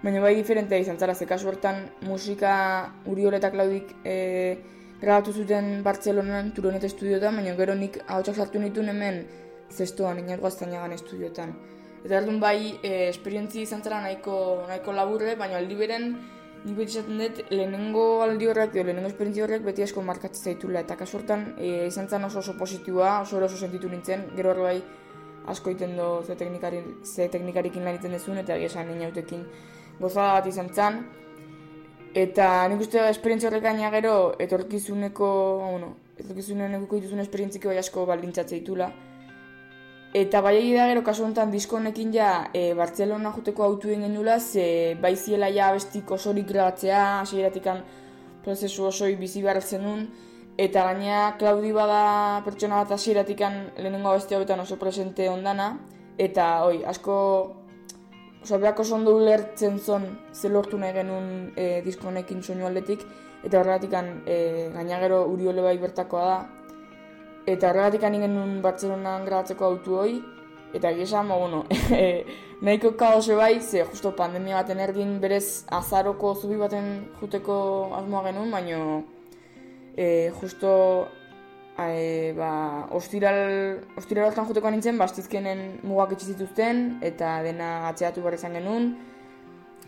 baina 0.03 0.21
bai 0.23 0.37
diferentea 0.37 0.79
izan 0.79 0.99
zara, 0.99 1.15
ze 1.15 1.27
kasu 1.27 1.49
hortan 1.49 1.91
musika 2.07 2.93
Uriol 3.07 3.35
eta 3.35 3.51
Klaudik 3.51 3.91
e, 4.05 4.59
grabatu 5.01 5.33
zuten 5.33 5.83
Bartzelonan, 5.83 6.53
Turonet 6.55 6.85
estudioetan, 6.85 7.35
baina 7.35 7.57
gero 7.57 7.75
nik 7.75 7.99
ahotsak 8.07 8.37
sartu 8.37 8.61
nituen 8.63 8.95
hemen 8.95 9.25
zestoan, 9.69 10.21
inat 10.23 10.39
guaztainagan 10.39 10.93
estudioetan. 10.93 11.57
Eta 12.05 12.21
erdun 12.21 12.39
bai, 12.39 12.79
e, 12.85 13.09
esperientzi 13.09 13.63
izan 13.67 13.83
zara 13.83 13.99
nahiko, 14.07 14.69
nahiko 14.69 14.95
laburre, 14.95 15.35
baina 15.35 15.59
aldi 15.59 15.75
beren 15.83 16.13
nik 16.65 16.77
beti 16.79 16.99
esaten 16.99 17.19
dut, 17.19 17.41
lehenengo 17.51 18.05
aldi 18.23 18.47
horrek, 18.47 18.75
lehenengo 18.79 19.11
esperientzia 19.11 19.45
horrek 19.47 19.65
beti 19.67 19.83
asko 19.83 20.03
markatzen 20.07 20.53
zaitula, 20.53 20.83
eta 20.87 20.97
kasortan 20.97 21.55
e, 21.59 21.87
izan 21.89 22.09
zen 22.09 22.25
oso 22.29 22.39
oso 22.39 22.55
positiua, 22.59 23.21
oso 23.23 23.41
oso 23.43 23.57
sentitu 23.57 23.91
nintzen, 23.91 24.29
gero 24.37 24.53
horre 24.53 24.69
bai 24.69 24.83
asko 25.51 25.73
iten 25.75 25.97
do 25.97 26.23
ze, 26.23 26.37
teknikari, 26.39 26.83
ze 27.03 27.29
teknikarikin 27.29 27.85
lan 27.85 27.99
iten 27.99 28.15
dezun, 28.15 28.39
eta 28.39 28.57
esan 28.57 28.91
inautekin 28.95 29.43
gozada 30.01 30.39
bat 30.39 30.47
izan 30.47 30.71
zen. 30.75 31.03
Eta 32.15 32.69
nik 32.69 32.81
uste 32.85 33.01
esperientzia 33.09 33.51
horrek 33.51 33.65
gaina 33.65 33.91
gero, 33.91 34.35
etorkizuneko, 34.39 35.31
bueno, 35.65 35.95
etorkizuneko 36.21 37.01
dituzun 37.01 37.25
esperientziko 37.25 37.73
bai 37.73 37.81
asko 37.83 38.07
baldintzatzea 38.07 38.59
ditula. 38.59 38.93
Eta 40.13 40.43
bai 40.45 40.59
da 40.77 40.91
gero 40.91 41.01
kasu 41.01 41.25
honetan 41.25 41.51
disko 41.51 41.79
honekin 41.79 42.11
ja 42.13 42.51
e, 42.53 42.75
Bartzelona 42.77 43.31
joteko 43.33 43.65
autu 43.65 43.89
egin 43.89 44.03
genula, 44.05 44.35
ze 44.41 44.95
bai 45.01 45.15
ziela 45.17 45.49
ja 45.49 45.71
bestik 45.73 46.11
osorik 46.11 46.47
grabatzea, 46.51 47.21
hasieratik 47.23 47.71
prozesu 48.45 48.85
osoi 48.91 49.17
bizi 49.17 49.41
behar 49.41 49.63
zenun, 49.63 50.05
eta 50.59 50.85
gaina 50.85 51.33
Claudi 51.39 51.73
bada 51.73 52.43
pertsona 52.45 52.83
bat 52.83 52.93
hasieratik 52.93 53.41
lehenengo 53.41 54.11
abesti 54.11 54.35
hauetan 54.35 54.61
oso 54.61 54.77
presente 54.77 55.31
ondana, 55.31 55.79
eta 56.19 56.67
oi, 56.67 56.85
asko 56.85 57.17
oso 58.43 58.59
behak 58.59 58.81
oso 58.85 58.97
ondo 58.97 59.17
ulertzen 59.17 59.79
zon 59.79 60.05
ze 60.35 60.51
lortu 60.51 60.77
nahi 60.77 60.93
genuen 60.93 61.55
e, 61.57 61.81
disko 61.81 62.09
honekin 62.09 62.43
soinu 62.43 62.67
aldetik, 62.67 63.01
eta 63.43 63.63
horregatik 63.63 63.97
e, 64.27 64.69
gaina 64.75 65.01
gero 65.01 65.25
Uriole 65.33 65.63
bai 65.63 65.79
bertakoa 65.79 66.27
da, 66.27 66.62
Eta 67.47 67.71
horregatik 67.73 68.05
ani 68.07 68.21
genuen 68.23 68.61
Bartzelonan 68.63 69.25
grabatzeko 69.27 69.67
autu 69.67 69.97
hoi, 69.99 70.13
eta 70.75 70.93
gisa, 70.95 71.23
ma, 71.27 71.37
bueno, 71.37 71.65
e, 71.91 72.25
nahiko 72.63 72.93
kaose 72.97 73.35
bai, 73.35 73.61
ze 73.61 73.83
justo 73.85 74.13
pandemia 74.17 74.61
baten 74.61 74.81
erdin 74.81 75.19
berez 75.21 75.65
azaroko 75.67 76.35
zubi 76.35 76.57
baten 76.57 77.09
juteko 77.21 77.57
asmoa 77.99 78.23
genuen, 78.29 78.51
baina 78.51 78.79
e, 79.97 80.31
justo 80.39 81.09
e, 81.79 82.33
ba, 82.39 82.87
ostiral, 82.95 83.83
ostiral 83.99 84.33
juteko 84.33 84.71
nintzen, 84.71 84.99
bastizkenen 84.99 85.81
mugak 85.83 86.15
itxizituzten, 86.15 87.01
eta 87.03 87.41
dena 87.43 87.89
atxeatu 87.91 88.23
behar 88.23 88.39
izan 88.39 88.55
genuen. 88.55 88.93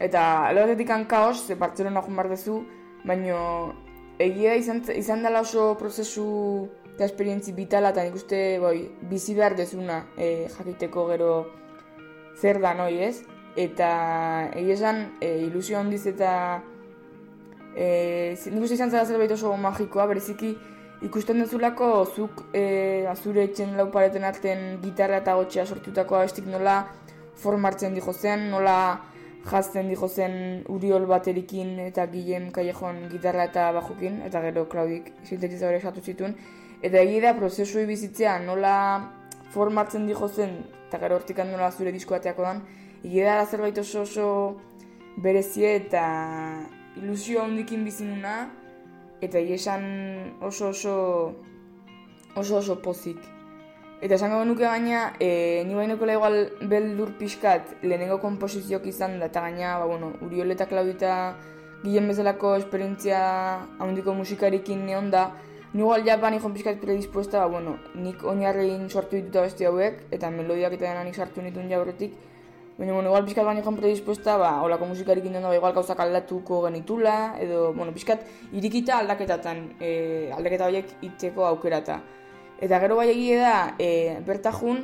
Eta 0.03 0.49
alotetik 0.49 0.91
kaos, 1.07 1.47
ze 1.47 1.55
Bartzelona 1.55 2.03
joan 2.03 2.17
behar 2.17 2.35
dezu, 2.35 2.65
baina 3.07 3.71
egia 4.19 4.55
izan, 4.57 4.83
izan 4.91 5.23
dela 5.23 5.41
oso 5.41 5.77
prozesu 5.79 6.69
eta 6.95 7.05
esperientzi 7.05 7.53
bitala 7.53 7.91
eta 7.91 8.05
nik 8.07 8.15
uste 8.15 8.59
boi, 8.63 8.89
bizi 9.11 9.35
behar 9.35 9.57
dezuna 9.59 10.05
e, 10.17 10.47
jakiteko 10.57 11.09
gero 11.11 11.31
zer 12.41 12.61
da 12.63 12.75
noi 12.75 13.01
ez? 13.03 13.25
Eta 13.57 13.89
egia 14.55 14.75
esan 14.75 15.01
e, 15.21 15.33
ilusio 15.47 15.79
handiz 15.79 16.05
eta 16.07 16.63
e, 17.75 18.35
nik 18.47 18.63
uste 18.63 18.79
izan 18.79 18.95
zara 18.95 19.07
zerbait 19.07 19.35
oso 19.35 19.57
magikoa 19.57 20.07
bereziki 20.11 20.55
ikusten 21.05 21.43
dezulako 21.43 21.89
zuk 22.07 22.45
e, 22.55 23.07
azure 23.11 23.45
etxen 23.51 23.75
laupareten 23.77 24.25
arten 24.25 24.65
gitarra 24.83 25.19
eta 25.23 25.35
gotxea 25.41 25.67
sortutakoa 25.67 26.25
estik 26.25 26.47
nola 26.47 26.85
formartzen 27.43 27.95
dijo 27.95 28.13
zen, 28.15 28.49
nola 28.51 28.77
jazten 29.45 29.91
dijo 29.91 30.09
zen 30.09 30.65
Uriol 30.73 31.07
baterikin 31.11 31.79
eta 31.85 32.07
Guillem 32.07 32.51
Callejon 32.53 33.09
gitarra 33.11 33.49
eta 33.51 33.71
bajukin, 33.77 34.23
eta 34.29 34.41
gero 34.47 34.69
Claudik 34.71 35.11
sintetizadore 35.27 35.83
esatu 35.83 36.01
zituen, 36.01 36.37
Eta 36.85 37.01
egia 37.01 37.23
da 37.25 37.37
prozesu 37.39 37.81
bizitzea 37.89 38.39
nola 38.45 38.77
formatzen 39.55 40.05
dijo 40.05 40.29
zen, 40.29 40.59
eta 40.89 40.99
gero 41.01 41.17
hortik 41.17 41.39
nola 41.49 41.71
zure 41.73 41.93
diskoateako 41.95 42.45
dan, 42.45 42.61
egia 43.03 43.39
da 43.39 43.47
zerbait 43.47 43.79
oso 43.81 44.03
oso 44.03 44.27
berezie 45.25 45.77
eta 45.79 46.03
ilusio 47.01 47.41
handikin 47.41 47.87
bizinuna, 47.89 48.51
eta 49.25 49.39
esan 49.39 49.87
oso 50.43 50.69
oso 50.75 50.97
oso 52.37 52.59
oso 52.59 52.77
pozik. 52.83 53.23
Eta 54.03 54.19
esan 54.19 54.35
gau 54.35 54.43
nuke 54.45 54.67
gaina, 54.67 55.15
e, 55.21 55.65
ni 55.65 55.75
bainoko 55.75 56.05
igual 56.05 56.51
beldur 56.69 57.15
pixkat 57.17 57.79
lehenengo 57.83 58.21
komposizioak 58.21 58.85
izan 58.91 59.19
da, 59.21 59.31
eta 59.33 59.41
gaina, 59.41 59.79
ba, 59.79 59.87
bueno, 59.87 60.13
Uriol 60.21 60.53
eta 60.53 60.67
Claudita 60.69 61.39
gilen 61.85 62.09
bezalako 62.09 62.57
esperientzia 62.57 63.25
handiko 63.81 64.13
musikarikin 64.13 64.85
neon 64.85 65.09
da, 65.11 65.31
Nigual 65.75 66.05
ja 66.07 66.15
bani 66.23 66.39
joan 66.39 66.53
pizkat 66.55 66.77
predispuesta, 66.79 67.47
bueno, 67.51 67.73
nik 67.99 68.21
oinarrein 68.23 68.85
sortu 68.89 69.17
dituta 69.17 69.41
beste 69.43 69.67
hauek, 69.67 70.05
eta 70.15 70.29
melodiak 70.31 70.77
eta 70.77 70.87
denanik 70.87 71.17
sartu 71.19 71.43
nituen 71.43 71.67
jaurretik. 71.67 72.13
Baina, 72.79 72.93
bueno, 72.93 73.09
igual 73.09 73.25
pizkat 73.27 73.45
bani 73.45 73.63
joan 73.63 73.81
predispuesta, 73.81 74.37
ba, 74.39 74.53
holako 74.63 74.87
musikarik 74.93 75.25
indena, 75.27 75.49
ba, 75.51 75.57
igual 75.59 75.75
gauzak 75.75 75.99
aldatuko 75.99 76.61
genitula, 76.69 77.15
edo, 77.43 77.73
bueno, 77.75 77.91
pizkat 77.93 78.23
irikita 78.53 79.01
aldaketatan, 79.01 79.65
e, 79.81 79.91
aldaketa 80.37 80.69
horiek 80.71 80.93
itzeko 81.09 81.49
aukerata. 81.49 81.99
Eta 82.63 82.79
gero 82.85 83.01
bai 83.01 83.09
egie 83.11 83.41
da, 83.43 83.57
e, 83.75 84.21
bertajun, 84.29 84.79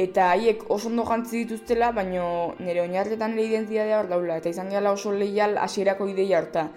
eta 0.00 0.30
haiek 0.30 0.64
oso 0.72 0.88
ondo 0.88 1.04
jantzi 1.04 1.42
dituztela, 1.42 1.92
baina 1.92 2.24
nire 2.64 2.80
oinarretan 2.86 3.36
nire 3.36 3.58
identitatea 3.58 4.00
hor 4.00 4.08
daula, 4.08 4.40
eta 4.40 4.48
izan 4.56 4.72
gehala 4.72 4.96
oso 4.96 5.12
lehial 5.12 5.60
hasierako 5.60 6.08
ideia 6.08 6.40
harta. 6.40 6.70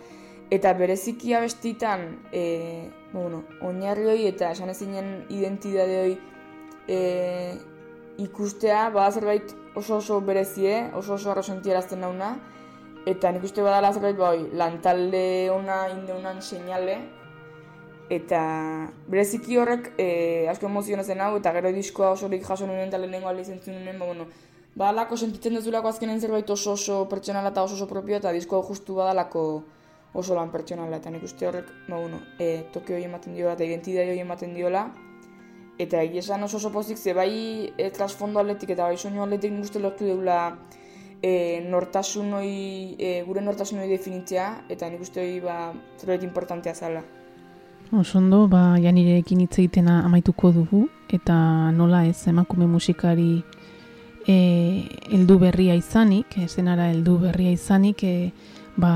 Eta 0.51 0.73
bereziki 0.73 1.34
abestitan, 1.34 2.19
e, 2.32 2.89
bueno, 3.13 3.43
oinarri 3.62 4.06
hori 4.06 4.27
eta 4.27 4.51
esan 4.51 4.69
ezinen 4.69 5.25
identitate 5.29 5.99
hori 6.01 6.17
e, 6.88 7.56
ikustea, 8.21 8.89
bada 8.93 9.12
zerbait 9.12 9.56
oso 9.75 9.97
oso 9.97 10.19
berezie, 10.21 10.91
oso 10.93 11.15
oso 11.15 11.32
arro 11.32 11.43
sentierazten 11.43 12.03
nauna, 12.03 12.36
eta 13.10 13.32
nik 13.32 13.43
uste 13.43 13.63
badala 13.65 13.93
zerbait 13.93 14.17
bai, 14.17 14.38
lantalde 14.53 15.49
ona 15.51 15.88
indeunan 15.95 16.41
seinale, 16.41 16.99
eta 18.13 18.41
bereziki 19.10 19.58
horrek 19.58 19.93
e, 19.97 20.47
asko 20.51 20.67
emozionazen 20.69 21.21
hau, 21.23 21.36
eta 21.39 21.53
gero 21.56 21.71
diskoa 21.73 22.13
oso 22.13 22.27
horik 22.27 22.45
jaso 22.45 22.67
nuen 22.67 22.88
eta 22.88 22.99
lehenengo 23.01 23.32
alde 23.32 23.45
zentzun 23.45 23.79
nuen, 23.79 23.99
ba, 23.99 24.10
bueno, 24.12 24.27
badalako 24.75 25.17
sentitzen 25.17 25.56
duzulako 25.58 25.89
azkenen 25.89 26.21
zerbait 26.21 26.49
oso 26.49 26.73
oso 26.77 27.03
pertsonala 27.10 27.53
eta 27.53 27.63
oso 27.63 27.79
oso 27.79 27.88
propio, 27.88 28.19
eta 28.19 28.34
diskoa 28.36 28.62
justu 28.67 28.99
badalako 28.99 29.63
oso 30.13 30.36
lan 30.36 30.52
pertsonala 30.52 30.97
eta 31.02 31.10
nik 31.10 31.23
uste 31.23 31.47
horrek, 31.47 31.71
ba, 31.89 31.97
bueno, 31.97 32.21
e, 32.39 32.69
toke 32.73 32.93
hori 32.93 33.08
ematen 33.10 33.34
diola 33.34 33.56
eta 33.58 33.65
identitate 33.65 34.12
hori 34.12 34.21
ematen 34.21 34.54
diola 34.54 34.86
eta 35.82 36.04
egia 36.06 36.21
esan 36.21 36.43
oso 36.43 36.58
oso 36.58 36.71
pozik 36.71 36.97
ze 36.97 37.13
bai 37.13 37.73
e, 37.78 37.89
trasfondo 37.89 38.39
atletik 38.39 38.69
eta 38.69 38.84
bai 38.84 38.97
soinu 38.97 39.23
atletik 39.23 39.52
nik 39.52 39.65
uste 39.65 39.80
lortu 39.80 40.06
deula 40.06 40.58
e, 41.21 41.63
nortasun 41.65 42.34
hori, 42.34 42.95
e, 42.99 43.23
gure 43.26 43.41
nortasun 43.41 43.80
hori 43.80 43.89
definitzea 43.89 44.47
eta 44.69 44.89
nik 44.89 45.02
uste 45.02 45.21
hori 45.21 45.39
ba, 45.41 45.73
zerbait 45.97 46.23
importantea 46.23 46.76
zala. 46.76 47.04
Oso 47.93 48.17
ondo, 48.17 48.47
ba, 48.47 48.76
janirekin 48.82 49.41
hitz 49.43 49.58
egitena 49.60 50.02
amaituko 50.06 50.52
dugu 50.52 50.88
eta 51.13 51.36
nola 51.71 52.06
ez 52.06 52.28
emakume 52.28 52.67
musikari 52.67 53.43
e, 54.28 54.36
eldu 55.12 55.38
berria 55.39 55.76
izanik, 55.76 56.38
esenara 56.38 56.89
heldu 56.91 57.17
berria 57.21 57.52
izanik, 57.54 58.04
e, 58.04 58.32
ba, 58.75 58.93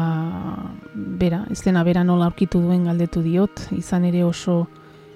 bera, 0.93 1.45
ez 1.51 1.61
dena 1.63 1.83
bera 1.83 2.03
nola 2.03 2.27
aurkitu 2.27 2.61
duen 2.61 2.85
galdetu 2.89 3.21
diot, 3.21 3.67
izan 3.77 4.05
ere 4.09 4.23
oso 4.25 4.65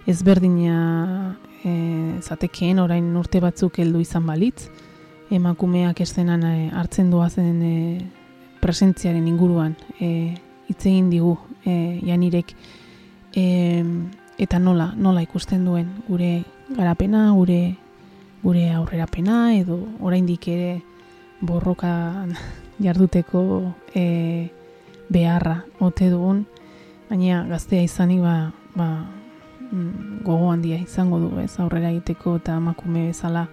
ezberdina 0.09 1.35
e, 1.63 1.73
zatekeen 2.21 2.79
orain 2.79 3.09
urte 3.17 3.41
batzuk 3.41 3.79
heldu 3.81 4.01
izan 4.01 4.25
balitz, 4.25 4.69
emakumeak 5.31 6.01
eszenan 6.05 6.45
e, 6.45 6.55
hartzen 6.75 7.11
duazen 7.11 7.61
e, 7.61 7.75
presentziaren 8.61 9.27
inguruan 9.27 9.75
e, 9.99 10.33
hitz 10.69 10.81
egin 10.85 11.09
digu 11.09 11.37
e, 11.65 11.99
janirek. 12.05 12.55
E, 13.35 13.45
eta 14.41 14.59
nola, 14.59 14.91
nola 14.97 15.21
ikusten 15.21 15.65
duen? 15.65 15.89
Gure 16.07 16.41
garapena, 16.75 17.29
gure 17.37 17.61
gure 18.41 18.71
aurrerapena 18.73 19.53
edo 19.53 19.77
oraindik 20.01 20.47
ere 20.49 20.81
borrokan 21.41 22.35
jarduteko 22.81 23.73
e, 23.95 24.49
beharra 25.09 25.61
ote 25.79 26.09
dugun, 26.09 26.45
baina 27.09 27.43
gaztea 27.49 27.83
izanik 27.83 28.21
ba, 28.23 28.35
ba, 28.75 28.87
mm, 29.71 30.21
gogo 30.23 30.51
handia 30.51 30.79
izango 30.79 31.19
du 31.19 31.31
ez 31.41 31.51
aurrera 31.59 31.91
egiteko 31.91 32.37
eta 32.39 32.55
emakume 32.61 33.07
bezala 33.09 33.47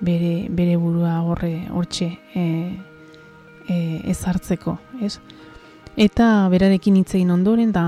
bere, 0.00 0.48
bere 0.50 0.76
burua 0.76 1.20
horre 1.22 1.66
hortxe 1.70 2.10
e, 2.34 2.44
e, 3.68 3.76
ezartzeko, 4.10 4.78
ez? 5.02 5.18
Eta 5.94 6.48
berarekin 6.50 6.96
hitz 6.98 7.12
egin 7.14 7.30
ondoren 7.30 7.70
da, 7.72 7.84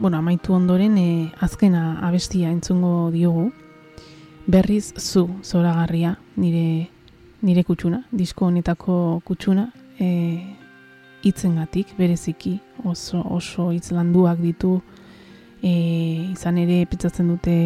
bueno, 0.00 0.18
amaitu 0.18 0.56
ondoren 0.56 0.96
e, 0.98 1.30
azkena 1.40 2.00
abestia 2.02 2.50
entzungo 2.50 3.12
diogu. 3.14 3.52
Berriz 4.46 4.92
zu 4.98 5.28
zoragarria 5.42 6.18
nire 6.36 6.90
nire 7.44 7.64
kutsuna, 7.64 8.02
disko 8.12 8.48
honetako 8.48 9.20
kutsuna, 9.24 9.68
e, 10.00 10.08
itzengatik 11.24 11.94
bereziki 11.98 12.58
oso 12.84 13.20
oso 13.30 13.70
hitz 13.72 13.92
landuak 13.92 14.40
ditu. 14.40 14.78
E, 15.62 15.72
izan 16.32 16.58
ere 16.60 16.84
pitzatzen 16.88 17.28
dute 17.32 17.56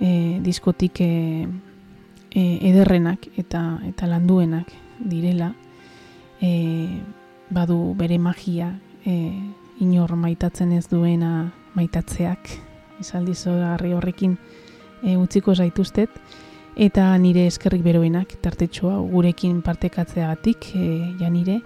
e, 0.00 0.08
diskotik 0.42 1.00
e, 1.00 1.10
e, 2.34 2.42
ederrenak 2.70 3.28
eta 3.38 3.64
eta 3.86 4.08
landuenak 4.10 4.72
direla. 4.98 5.52
E, 6.42 6.50
badu 7.54 7.94
bere 7.98 8.18
magia 8.18 8.72
e, 9.06 9.32
inor 9.80 10.16
maitatzen 10.18 10.72
ez 10.72 10.86
duena 10.90 11.52
maitatzeak, 11.74 12.50
izaldi 13.02 13.34
zogarri 13.34 13.92
horrekin 13.94 14.36
e, 15.02 15.16
utziko 15.16 15.54
zaituztet, 15.54 16.10
eta 16.76 17.06
nire 17.18 17.46
eskerrik 17.46 17.82
beroenak, 17.84 18.36
tartetxoa, 18.42 18.96
gurekin 19.10 19.60
partekatzeagatik, 19.62 20.70
e, 20.74 20.86
ja 21.20 21.30
nire, 21.30 21.60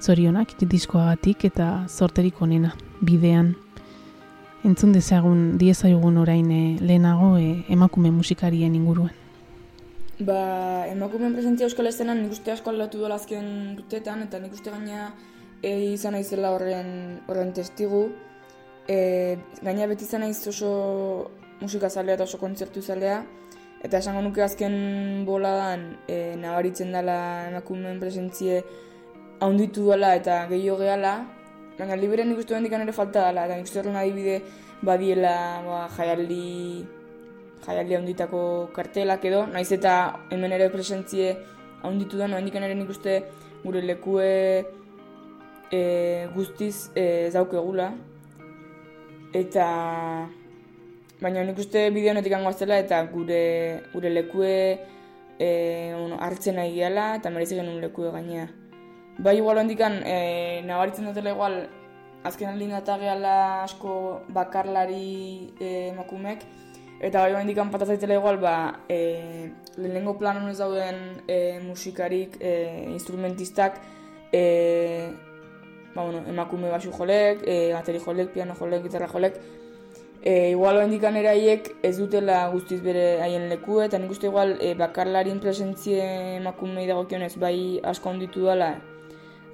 zorionak, 0.00 0.54
diskoagatik 0.60 1.44
eta 1.48 1.86
zorterik 1.88 2.40
onena, 2.42 2.74
bidean. 3.00 3.54
Entzun 4.64 4.92
dezagun, 4.92 5.56
diezaigun 5.58 6.18
orain 6.20 6.50
e, 6.52 6.62
lehenago 6.80 7.36
e, 7.38 7.64
emakume 7.72 8.10
musikarien 8.12 8.74
inguruan. 8.76 9.16
Ba, 10.20 10.84
emakumeen 10.92 11.32
presentzia 11.32 11.64
euskal 11.64 11.88
estenan 11.88 12.18
nik 12.20 12.34
uste 12.36 12.52
asko 12.52 12.68
aldatu 12.68 12.98
duela 13.00 13.16
azken 13.16 13.76
dutetan, 13.78 14.26
eta 14.26 14.40
nik 14.42 14.52
uste 14.52 14.68
gaina 14.68 15.14
e, 15.62 15.94
izan 15.94 16.12
naizela 16.12 16.50
horren, 16.52 16.90
horren 17.26 17.54
testigu. 17.56 18.02
E, 18.84 19.38
gaina 19.64 19.88
beti 19.88 20.04
izan 20.04 20.26
naiz 20.26 20.42
oso 20.50 21.30
musika 21.62 21.88
zalea 21.88 22.18
eta 22.18 22.26
oso 22.28 22.40
kontzertu 22.40 22.82
zalea, 22.84 23.22
eta 23.80 23.98
esango 23.98 24.20
nuke 24.22 24.42
azken 24.44 25.24
boladan 25.24 25.96
e, 26.08 26.36
nabaritzen 26.36 26.92
dela 26.92 27.48
emakumeen 27.48 28.00
presentzie 28.00 28.62
haunditu 29.40 29.88
dela 29.88 30.14
eta 30.16 30.44
gehiago 30.50 30.78
gehala, 30.82 31.14
baina 31.78 31.96
liberen 31.96 32.28
nik 32.28 32.38
uste 32.38 32.54
ere 32.54 32.92
falta 32.92 33.28
dela, 33.28 33.46
eta 33.46 33.56
nik 33.56 33.64
uste 33.64 33.80
adibide 33.80 34.42
badiela 34.82 35.62
ba, 35.64 35.88
jaialdi 35.96 36.84
jaialdi 37.64 37.96
handitako 37.96 38.70
kartelak 38.74 39.24
edo, 39.24 39.46
naiz 39.46 39.72
eta 39.72 39.94
hemen 40.30 40.52
ere 40.52 40.68
presentzie 40.68 41.36
handitu 41.82 42.18
da, 42.18 42.26
noa 42.26 42.40
ere 42.40 42.74
nik 42.74 42.90
uste 42.90 43.22
gure 43.64 43.80
lekue 43.80 44.64
e, 45.70 46.28
guztiz 46.34 46.90
e, 46.94 47.26
ez 47.28 47.34
daukegula. 47.34 47.92
Eta 49.32 49.66
baina 51.20 51.44
nik 51.44 51.58
uste 51.58 51.90
bideo 51.94 52.14
netik 52.14 52.32
angoaztela 52.32 52.78
eta 52.78 53.02
gure, 53.12 53.82
gure 53.92 54.10
lekue 54.10 54.54
e, 55.38 55.48
bueno, 55.96 56.16
hartzen 56.20 56.56
nahi 56.56 56.74
gehala 56.74 57.16
eta 57.16 57.30
merezi 57.30 57.60
genuen 57.60 57.80
lekue 57.80 58.10
gainea. 58.12 58.48
Bai 59.18 59.36
igual 59.36 59.58
handikan 59.58 60.00
e, 60.04 60.62
nabaritzen 60.64 61.06
dutela 61.06 61.34
igual 61.36 61.60
azken 62.24 62.48
aldin 62.48 62.72
eta 62.72 62.96
asko 63.64 64.22
bakarlari 64.28 65.52
e, 65.60 65.90
emakumek, 65.92 66.44
Eta 67.00 67.22
bai 67.24 67.32
bain 67.32 67.48
dikan 67.48 67.70
patazaitela 67.72 68.18
igual, 68.18 68.36
ba, 68.36 68.80
e, 68.84 69.48
lehenengo 69.80 70.18
planon 70.20 70.50
ez 70.50 70.58
dauden 70.58 71.22
e, 71.26 71.58
musikarik, 71.64 72.36
e, 72.44 72.50
instrumentistak, 72.92 73.78
e, 74.30 75.08
ba, 75.94 76.04
bueno, 76.04 76.20
emakume 76.28 76.68
basu 76.68 76.92
jolek, 76.92 77.40
e, 77.48 77.72
bateri 77.72 78.02
jolek, 78.04 78.34
piano 78.34 78.52
jolek, 78.58 78.84
gitarra 78.84 79.08
jolek, 79.08 79.40
e, 80.22 80.50
igual 80.50 80.82
dikan 80.90 81.16
eraiek 81.16 81.70
ez 81.82 81.96
dutela 81.98 82.48
guztiz 82.52 82.80
bere 82.84 83.20
haien 83.22 83.48
leku, 83.48 83.80
eta 83.80 83.98
nik 83.98 84.10
uste 84.10 84.28
igual 84.28 84.56
e, 84.60 84.74
bakarlarin 84.74 85.40
presentzie 85.40 86.36
emakumei 86.36 86.86
dagokionez 86.86 87.36
bai 87.38 87.80
asko 87.84 88.10
onditu 88.10 88.44
dela, 88.44 88.74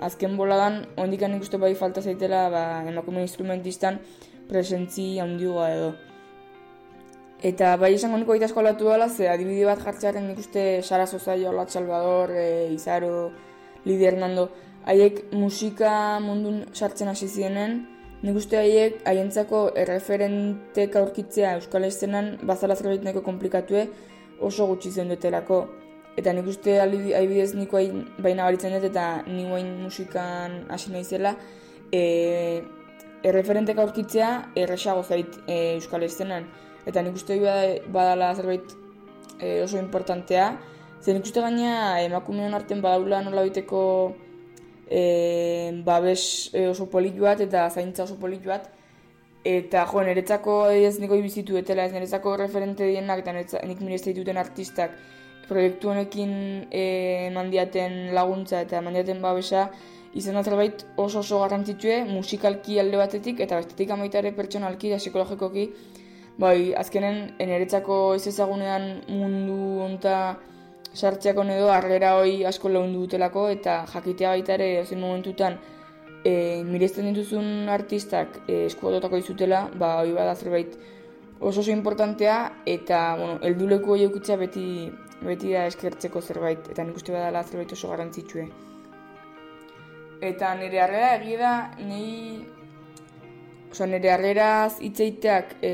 azken 0.00 0.36
boladan, 0.36 0.84
ondikan 0.96 1.32
nik 1.32 1.46
uste 1.46 1.58
bai 1.58 1.74
falta 1.74 2.02
zaitela 2.02 2.48
ba, 2.50 2.64
emakume 2.88 3.22
instrumentistan 3.22 4.00
presentzi 4.48 5.18
handiua 5.18 5.70
edo. 5.70 5.94
Eta 7.42 7.76
bai 7.76 7.92
esango 7.94 8.16
niko 8.18 8.32
asko 8.32 8.60
alatu 8.60 8.88
dela, 8.90 9.08
ze 9.08 9.28
adibide 9.28 9.66
bat 9.66 9.82
jartzearen 9.82 10.26
nik 10.26 10.38
uste 10.38 10.82
Sara 10.82 11.06
Sozaio, 11.06 11.50
Olat 11.50 11.70
Salvador, 11.70 12.30
e, 12.30 12.72
Izaro, 12.74 13.30
Lidia 13.84 14.10
Hernando, 14.10 14.50
haiek 14.86 15.32
musika 15.32 16.18
mundun 16.20 16.64
sartzen 16.72 17.08
hasi 17.08 17.28
zienen, 17.28 17.95
nik 18.22 18.36
uste 18.40 18.56
haiek 18.56 19.02
haientzako 19.08 19.62
erreferentek 19.76 20.96
aurkitzea 20.96 21.56
Euskal 21.58 21.84
Estenan 21.88 22.36
bazala 22.48 22.76
zerbait 22.76 23.04
nahiko 23.04 23.22
komplikatue 23.26 23.86
oso 24.40 24.66
gutxi 24.70 24.90
zen 24.90 25.12
dutelako. 25.12 25.66
Eta 26.16 26.32
nik 26.32 26.46
uste 26.48 26.78
adibidez 26.80 27.52
niko 27.54 27.80
baina 28.24 28.46
baritzen 28.46 28.72
dut 28.72 28.86
eta 28.88 29.22
nioain 29.28 29.68
musikan 29.82 30.62
hasi 30.72 30.92
naizela, 30.92 31.34
e, 31.92 32.62
erreferentek 33.26 33.78
aurkitzea 33.78 34.30
erresago 34.56 35.02
zait 35.04 35.36
e, 35.46 35.76
Euskal 35.76 36.06
Estenan 36.08 36.48
eta 36.86 37.02
nik 37.02 37.18
uste 37.18 37.36
badala 37.92 38.32
zerbait 38.34 38.72
e, 39.40 39.62
oso 39.62 39.78
importantea. 39.78 40.54
Zer 41.02 41.14
nik 41.14 41.26
uste 41.28 41.42
gaina 41.44 42.00
emakumean 42.00 42.54
arten 42.56 42.80
badaula 42.80 43.20
nola 43.22 43.44
biteko 43.44 43.82
e, 44.90 45.82
babes 45.84 46.50
e, 46.54 46.68
oso 46.68 46.88
polit 46.90 47.18
bat 47.18 47.40
eta 47.40 47.68
zaintza 47.70 48.04
oso 48.04 48.16
polit 48.20 48.44
bat. 48.44 48.70
Eta 49.46 49.84
jo, 49.86 50.02
niretzako 50.02 50.54
ez 50.74 50.96
niko 50.98 51.14
ibizitu 51.14 51.56
etela, 51.56 51.84
ez 51.86 51.92
niretzako 51.94 52.36
referente 52.36 52.86
dienak 52.86 53.22
eta 53.22 53.62
nik 53.66 53.80
mirezte 53.80 54.10
dituten 54.12 54.40
artistak 54.42 54.96
proiektu 55.46 55.92
honekin 55.92 56.32
e, 56.70 57.30
mandiaten 57.34 58.14
laguntza 58.14 58.64
eta 58.66 58.80
mandiaten 58.82 59.22
babesa 59.22 59.68
izan 60.16 60.42
zerbait 60.42 60.82
oso 60.96 61.20
oso 61.20 61.38
garrantzitsue 61.42 62.00
musikalki 62.08 62.80
alde 62.80 62.98
batetik 62.98 63.40
eta 63.44 63.60
bestetik 63.60 63.92
amaitare 63.94 64.32
pertsonalki 64.34 64.90
da 64.90 64.98
psikologikoki 64.98 65.68
bai, 66.38 66.74
azkenen, 66.76 67.36
eneretzako 67.40 68.14
ez 68.16 68.26
ezagunean 68.32 68.88
mundu 69.08 69.82
onta 69.84 70.16
sartzeako 70.96 71.44
edo 71.52 71.70
argera 71.70 72.14
hoi 72.16 72.44
asko 72.48 72.70
lehundu 72.72 73.04
dutelako, 73.04 73.48
eta 73.52 73.84
jakitea 73.92 74.34
baita 74.34 74.54
ere, 74.56 74.68
ozen 74.80 75.00
momentutan, 75.00 75.58
e, 76.24 76.62
mirezten 76.64 77.10
dituzun 77.12 77.68
artistak 77.72 78.40
e, 78.46 78.64
eskuatotako 78.70 79.20
izutela, 79.22 79.66
ba, 79.74 79.96
hoi 80.02 80.14
bada 80.16 80.34
zerbait 80.34 80.76
oso 81.40 81.60
oso 81.60 81.70
importantea, 81.70 82.38
eta, 82.66 83.00
bueno, 83.20 83.38
elduleku 83.50 83.92
hori 83.94 84.06
eukitza 84.08 84.38
beti, 84.40 84.66
beti 85.20 85.52
da 85.52 85.66
eskertzeko 85.68 86.22
zerbait, 86.22 86.72
eta 86.72 86.84
nik 86.84 86.96
uste 86.96 87.12
badala 87.12 87.44
zerbait 87.44 87.76
oso 87.76 87.92
garantzitsue. 87.92 88.48
Eta 90.24 90.54
nire 90.56 90.80
arrera 90.80 91.14
egia 91.20 91.38
da, 91.38 91.54
nahi 91.84 92.12
Osa, 93.66 93.84
nire 93.90 94.08
harreraz 94.08 94.78
itzeiteak 94.80 95.56
e, 95.60 95.70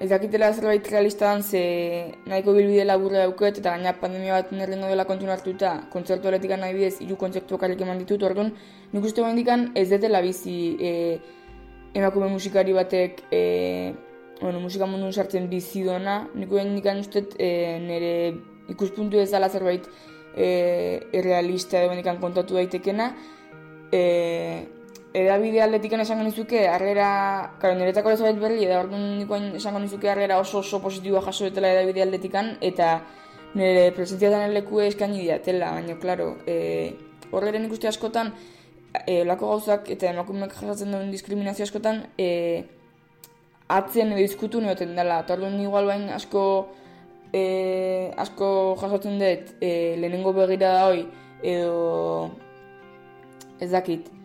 ez 0.00 0.08
dakitela 0.10 0.52
zerbait 0.52 0.86
realista 0.90 1.26
dan 1.26 1.42
ze 1.42 2.14
nahiko 2.26 2.52
bilbide 2.54 2.84
laburra 2.84 3.18
dauket 3.24 3.58
eta 3.58 3.70
gaina 3.74 3.92
pandemia 3.92 4.32
bat 4.32 4.52
nirrengo 4.52 4.86
dela 4.86 5.04
kontu 5.04 5.26
hartuta 5.26 5.70
kontzertu 5.90 6.28
aletik 6.28 6.50
nahi 6.50 6.74
bidez 6.74 7.00
iru 7.00 7.16
kontzertu 7.16 7.54
akarrik 7.54 7.80
eman 7.80 7.98
ditut, 7.98 8.22
orduan 8.22 8.52
nik 8.92 9.04
uste 9.04 9.20
guen 9.20 9.36
dikan 9.36 9.72
ez 9.74 9.88
detela 9.90 10.22
bizi 10.22 10.76
e, 10.80 11.18
emakume 11.94 12.28
musikari 12.28 12.72
batek 12.72 13.24
e, 13.32 13.42
bueno, 14.40 14.60
musika 14.60 14.86
mundu 14.86 15.10
sartzen 15.12 15.48
bizi 15.50 15.82
duena, 15.82 16.28
nik 16.34 16.48
guen 16.48 16.76
dikan 16.76 17.00
uste 17.00 17.24
e, 17.38 17.78
nire 17.82 18.14
ikuspuntu 18.70 19.18
ez 19.18 19.30
dela 19.32 19.48
zerbait 19.48 19.88
e, 20.36 21.00
realista 21.12 21.82
edo 21.82 22.18
kontatu 22.20 22.54
daitekena, 22.54 23.16
e, 23.90 24.77
edabide 25.14 25.62
aldetik 25.62 25.92
esango 25.92 26.24
nizuke, 26.24 26.66
arrera, 26.68 27.56
karo, 27.60 27.74
niretako 27.78 28.10
ez 28.10 28.20
berri, 28.20 28.64
eta 28.64 28.80
orduan 28.80 29.18
nikoen 29.18 29.54
esango 29.56 29.78
nizuke 29.78 30.10
arrera 30.10 30.38
oso 30.38 30.58
oso 30.58 30.80
positiboa 30.80 31.22
jaso 31.22 31.46
etela 31.46 31.72
edabide 31.72 32.02
aldetik 32.02 32.34
eta 32.60 33.02
nire 33.54 33.92
presentzia 33.92 34.30
den 34.30 34.52
leku 34.52 34.80
eskaini 34.80 35.22
diatela, 35.22 35.72
baina, 35.72 35.98
klaro, 35.98 36.36
e, 36.46 36.94
horrela 37.32 37.58
nik 37.58 37.72
uste 37.72 37.88
askotan, 37.88 38.34
e, 39.06 39.24
lako 39.24 39.48
gauzak 39.48 39.88
eta 39.90 40.10
emakumeak 40.10 40.52
jasatzen 40.52 40.92
duen 40.92 41.10
diskriminazio 41.10 41.64
askotan, 41.64 42.04
e, 42.18 42.64
atzen 43.68 44.12
edo 44.12 44.20
izkutu 44.20 44.60
neoten 44.60 44.94
dela, 44.96 45.22
eta 45.24 45.34
orduan 45.34 45.58
igual 45.60 45.86
bain 45.86 46.08
asko, 46.10 46.42
e, 47.32 48.12
asko 48.16 48.76
jasotzen 48.80 49.18
dut, 49.18 49.56
e, 49.60 49.96
lehenengo 49.96 50.34
begira 50.36 50.74
da 50.76 50.86
hoi, 50.90 51.06
edo 51.42 52.30
ez 53.60 53.70
dakit, 53.72 54.17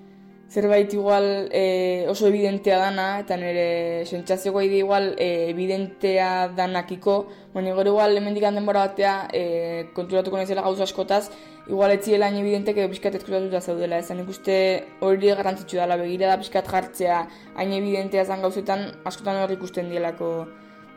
zerbait 0.53 0.93
igual 0.93 1.49
e, 1.51 2.05
oso 2.07 2.27
evidentea 2.27 2.77
dana, 2.77 3.19
eta 3.23 3.35
nire 3.41 4.05
sentsazio 4.05 4.53
gai 4.53 4.67
igual 4.77 5.15
e, 5.17 5.49
evidentea 5.49 6.49
danakiko, 6.53 7.15
baina 7.55 7.73
gero 7.73 7.95
igual 7.95 8.17
hemendik 8.17 8.45
handen 8.45 8.67
bora 8.69 8.85
batea 8.85 9.29
e, 9.33 9.89
konturatuko 9.97 10.37
naizela 10.37 10.61
gauza 10.61 10.85
askotaz, 10.85 11.31
igual 11.65 11.95
etziela 11.95 12.29
hain 12.29 12.37
evidentek 12.37 12.77
edo 12.77 12.91
pixkat 12.91 13.17
ezkutatuta 13.17 13.63
zaudela, 13.65 13.97
ezan 13.97 14.21
ikuste 14.21 14.59
hori 15.01 15.33
garrantzitsu 15.33 15.79
dela, 15.81 15.97
begira 15.97 16.29
da 16.29 16.37
pixkat 16.37 16.69
jartzea 16.69 17.23
hain 17.55 17.73
evidentea 17.73 18.27
zan 18.29 18.45
gauzetan, 18.45 18.91
askotan 19.09 19.41
hori 19.41 19.57
ikusten 19.57 19.89
dielako 19.89 20.29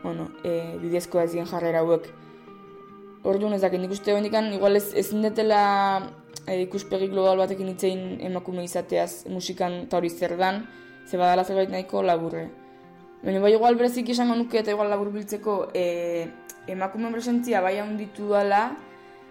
bueno, 0.03 0.29
e, 0.45 0.77
bidezkoa 0.83 1.25
ez 1.25 1.33
jarrera 1.33 1.81
hauek. 1.81 2.05
Orduan 3.25 3.57
ez 3.57 3.61
dakit, 3.61 3.81
nik 3.81 3.91
uste 3.91 4.13
igual 4.13 4.75
ez, 4.75 4.93
ezin 4.93 5.23
detela 5.25 6.13
e, 6.45 6.61
ikuspegi 6.61 7.09
global 7.09 7.37
batekin 7.41 7.71
itzein 7.73 8.21
emakume 8.29 8.63
izateaz 8.63 9.25
musikan 9.33 9.83
eta 9.85 9.97
hori 9.97 10.09
zer 10.09 10.37
dan, 10.37 10.65
ze 11.07 11.17
badala 11.17 11.43
zerbait 11.43 11.69
nahiko 11.69 12.03
laburre. 12.03 12.49
Baina 13.23 13.39
bai 13.39 13.53
igual 13.53 13.75
berezik 13.75 14.09
izango 14.09 14.35
nuke 14.35 14.59
eta 14.59 14.71
igual 14.71 14.89
labur 14.89 15.09
biltzeko 15.11 15.71
e, 15.73 16.27
emakume 16.67 17.11
presentzia 17.11 17.61
bai 17.61 17.79
handitu 17.79 18.29
dala, 18.29 18.75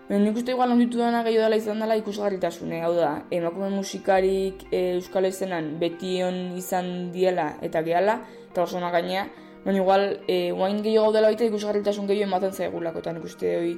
Baina 0.06 0.22
nik 0.22 0.36
uste 0.38 0.52
igual 0.54 0.70
onditu 0.70 1.00
dena 1.00 1.24
gehiago 1.26 1.48
dela 1.48 1.56
izan 1.58 1.80
dela 1.82 1.96
ikusgarritasune, 1.98 2.76
hau 2.86 2.92
da, 2.94 3.24
emakume 3.34 3.72
musikarik 3.74 4.60
e, 4.70 4.92
euskal 5.00 5.26
esenan 5.26 5.72
beti 5.80 6.20
on 6.22 6.36
izan 6.54 7.10
diela 7.10 7.48
eta 7.66 7.82
gehala, 7.82 8.20
eta 8.52 8.62
oso 8.62 8.78
gainea, 8.78 9.24
baina 9.64 9.80
igual, 9.80 10.04
e, 10.28 10.52
guain 10.52 10.78
gehiago 10.84 11.10
dela 11.10 11.26
baita 11.26 11.48
ikusgarritasun 11.50 12.06
gehiago 12.06 12.30
ematen 12.30 12.54
zaigulako, 12.54 13.02
eta 13.02 13.16
nik 13.16 13.26
uste 13.26 13.50
hori 13.58 13.74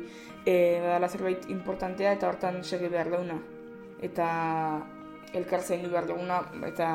e, 0.48 0.80
badala 0.80 1.08
zerbait 1.08 1.48
importantea 1.52 2.14
eta 2.16 2.28
hortan 2.30 2.62
segi 2.64 2.88
behar 2.88 3.10
dauna. 3.12 3.36
Eta 4.00 4.28
elkar 5.36 5.60
zain 5.60 5.84
behar 5.90 6.06
duguna, 6.08 6.40
eta 6.66 6.88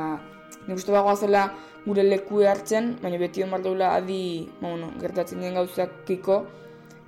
nik 0.65 0.77
uste 0.79 0.93
bagoa 0.95 1.15
zela 1.15 1.43
gure 1.85 2.03
leku 2.03 2.41
hartzen, 2.47 2.95
baina 3.03 3.19
beti 3.21 3.43
on 3.43 3.53
behar 3.53 3.65
dugula 3.67 3.93
adi, 3.99 4.49
ba, 4.59 4.69
bueno, 4.69 4.91
gertatzen 5.01 5.43
dien 5.43 5.59
gauzak 5.59 6.03
kiko, 6.07 6.43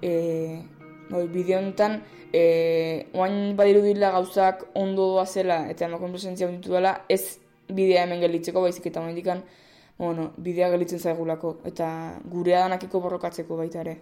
e, 0.01 0.13
Bai, 1.05 1.27
bideo 1.29 1.59
honetan, 1.59 1.99
e, 2.33 3.11
oain 3.13 3.53
badiru 3.57 3.83
dila 3.85 4.09
gauzak 4.15 4.63
ondo 4.73 5.03
doa 5.11 5.25
zela 5.29 5.59
eta 5.69 5.85
emakon 5.85 6.15
presentzia 6.15 6.47
honditu 6.47 6.73
dela, 6.73 6.95
ez 7.07 7.37
bidea 7.69 8.07
hemen 8.07 8.23
gelitzeko, 8.25 8.63
baizik 8.65 8.87
eta 8.89 9.03
momendikan, 9.03 9.43
bueno, 10.01 10.31
bidea 10.41 10.71
gelitzen 10.73 10.99
zaigulako, 10.99 11.59
eta 11.69 11.87
gurea 12.25 12.65
danakiko 12.65 13.03
borrokatzeko 13.05 13.61
baita 13.61 13.83
ere. 13.85 13.99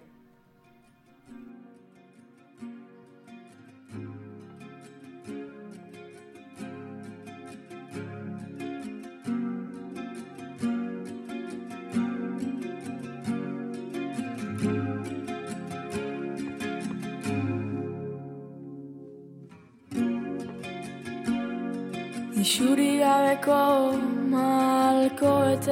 Isuri 22.44 23.00
gabeko 23.00 23.96
malkoetan. 24.32 25.64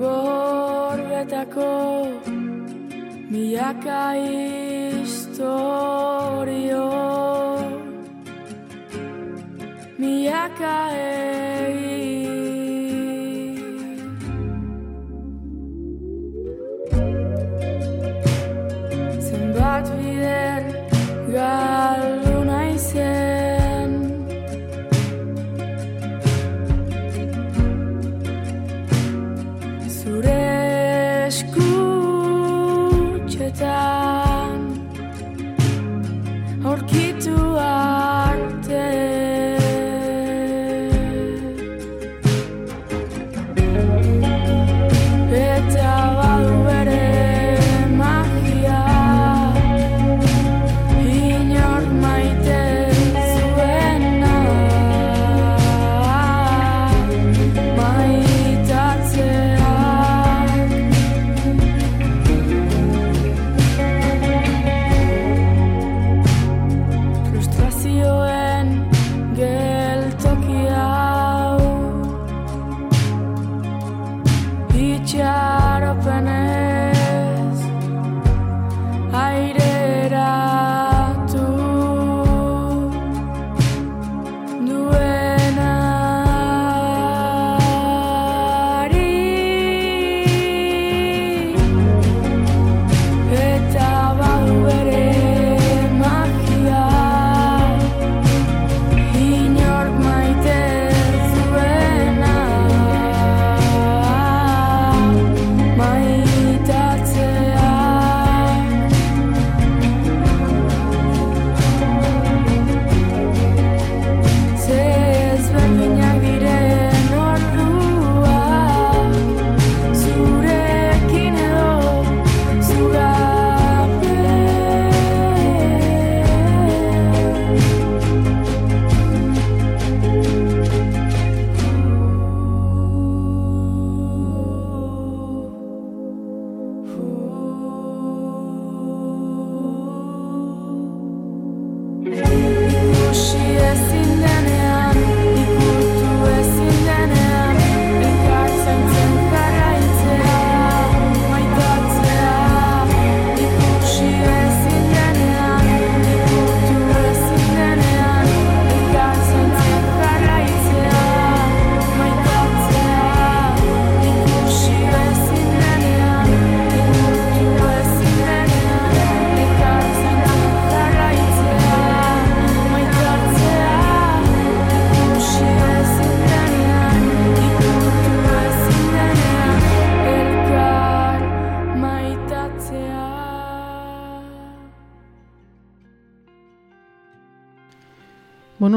Gorbetako 0.00 1.70
milaka 3.30 4.02
historio. 4.26 5.70
Milaka 10.02 10.76
egi 10.98 11.83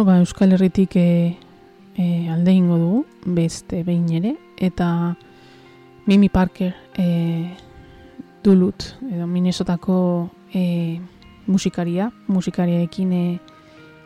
ba, 0.08 0.20
Euskal 0.20 0.54
Herritik 0.54 0.96
e, 0.96 1.38
e, 1.98 2.30
alde 2.32 2.54
ingo 2.56 2.78
dugu, 2.80 3.06
beste 3.26 3.84
behin 3.84 4.08
ere, 4.16 4.38
eta 4.56 5.18
Mimi 6.08 6.30
Parker 6.30 6.72
e, 6.96 7.52
Dulut, 8.44 8.86
edo 9.12 9.28
Minnesotako 9.28 9.98
e, 10.56 11.02
musikaria, 11.46 12.08
musikariarekin 12.32 13.12
e, 13.12 13.26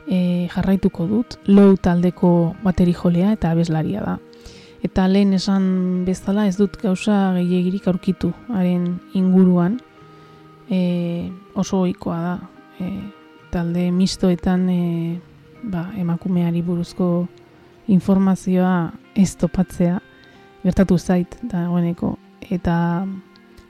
e, 0.08 0.20
jarraituko 0.50 1.06
dut, 1.06 1.38
low 1.46 1.78
taldeko 1.78 2.56
bateri 2.66 2.98
jolea 2.98 3.38
eta 3.38 3.54
abeslaria 3.54 4.02
da. 4.02 4.18
Eta 4.82 5.06
lehen 5.06 5.38
esan 5.38 6.02
bezala 6.10 6.48
ez 6.50 6.58
dut 6.58 6.82
gauza 6.82 7.36
gehiagirik 7.38 7.86
aurkitu 7.86 8.34
haren 8.50 8.96
inguruan, 9.14 9.78
e, 10.66 11.30
oso 11.54 11.86
ohikoa 11.86 12.22
da. 12.26 12.38
E, 12.82 12.96
talde 13.52 13.92
mistoetan 13.92 14.70
e, 14.72 14.82
ba, 15.64 15.90
emakumeari 15.98 16.62
buruzko 16.62 17.28
informazioa 17.88 18.92
ez 19.16 19.36
topatzea 19.36 20.00
gertatu 20.64 20.98
zait 20.98 21.38
dagoeneko. 21.42 22.18
Eta 22.50 23.06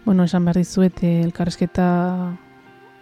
bueno, 0.05 0.23
esan 0.23 0.45
behar 0.45 0.57
dizuet, 0.57 1.03
eh, 1.03 1.21
elkarrezketa 1.23 2.37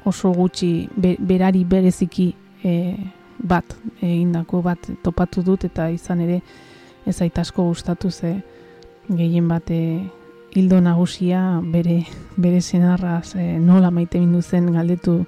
oso 0.06 0.32
gutxi 0.34 0.90
be, 0.96 1.16
berari 1.20 1.64
bereziki 1.64 2.34
eh, 2.64 2.98
bat 3.40 3.76
egindako 4.02 4.62
bat 4.62 4.90
topatu 5.04 5.44
dut 5.44 5.64
eta 5.66 5.90
izan 5.90 6.22
ere 6.22 6.42
ez 7.06 7.22
asko 7.22 7.64
gustatu 7.64 8.12
ze 8.12 8.42
gehien 9.08 9.48
bat 9.48 9.70
eh, 9.72 10.04
hildo 10.54 10.82
nagusia 10.82 11.62
bere 11.64 12.06
bere 12.38 12.62
senarraz 12.62 13.36
eh, 13.36 13.58
nola 13.60 13.92
maite 13.92 14.20
zen 14.42 14.74
galdetu 14.74 15.26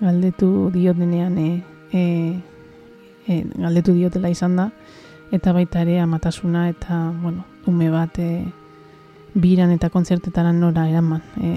galdetu 0.00 0.70
diotenean 0.72 1.38
e, 1.38 1.62
e, 1.92 2.40
e, 3.30 3.44
galdetu 3.54 3.94
diotela 3.94 4.30
izan 4.32 4.56
da 4.58 4.70
eta 5.30 5.54
baita 5.54 5.84
ere 5.84 6.00
amatasuna 6.02 6.68
eta 6.68 6.98
bueno, 7.22 7.44
ume 7.70 7.90
bat 7.90 8.18
e, 8.18 8.44
biran 9.34 9.70
eta 9.70 9.90
kontzertetara 9.94 10.52
nora 10.52 10.88
eraman. 10.90 11.22
E, 11.38 11.54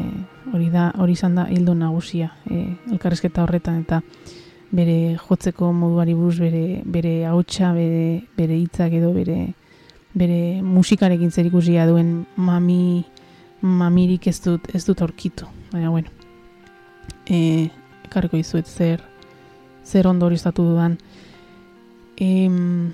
hori 0.53 0.69
da 0.69 0.91
hori 1.01 1.17
izan 1.17 1.35
da 1.39 1.47
hildo 1.49 1.73
nagusia 1.73 2.29
e, 2.45 2.67
elkarrezketa 2.91 3.43
horretan 3.43 3.81
eta 3.81 4.01
bere 4.73 5.17
jotzeko 5.21 5.71
moduari 5.73 6.13
buruz 6.17 6.39
bere 6.41 6.81
bere 6.85 7.25
ahotsa, 7.29 7.73
bere 7.73 8.23
bere 8.37 8.57
hitzak 8.57 8.93
edo 8.99 9.13
bere 9.13 9.53
bere 10.13 10.61
musikarekin 10.61 11.31
zerikusia 11.31 11.87
duen 11.89 12.25
mami 12.35 13.05
mamirik 13.61 14.27
ez 14.27 14.39
dut 14.43 14.69
ez 14.75 14.85
dut 14.85 15.01
aurkitu. 15.01 15.47
Baina 15.71 15.89
bueno. 15.89 16.09
Eh, 17.25 17.69
ekarriko 18.05 18.37
dizuet 18.37 18.67
zer 18.67 19.01
zer 19.83 20.07
ondorioztatu 20.07 20.63
dudan. 20.63 20.97
Em, 22.17 22.93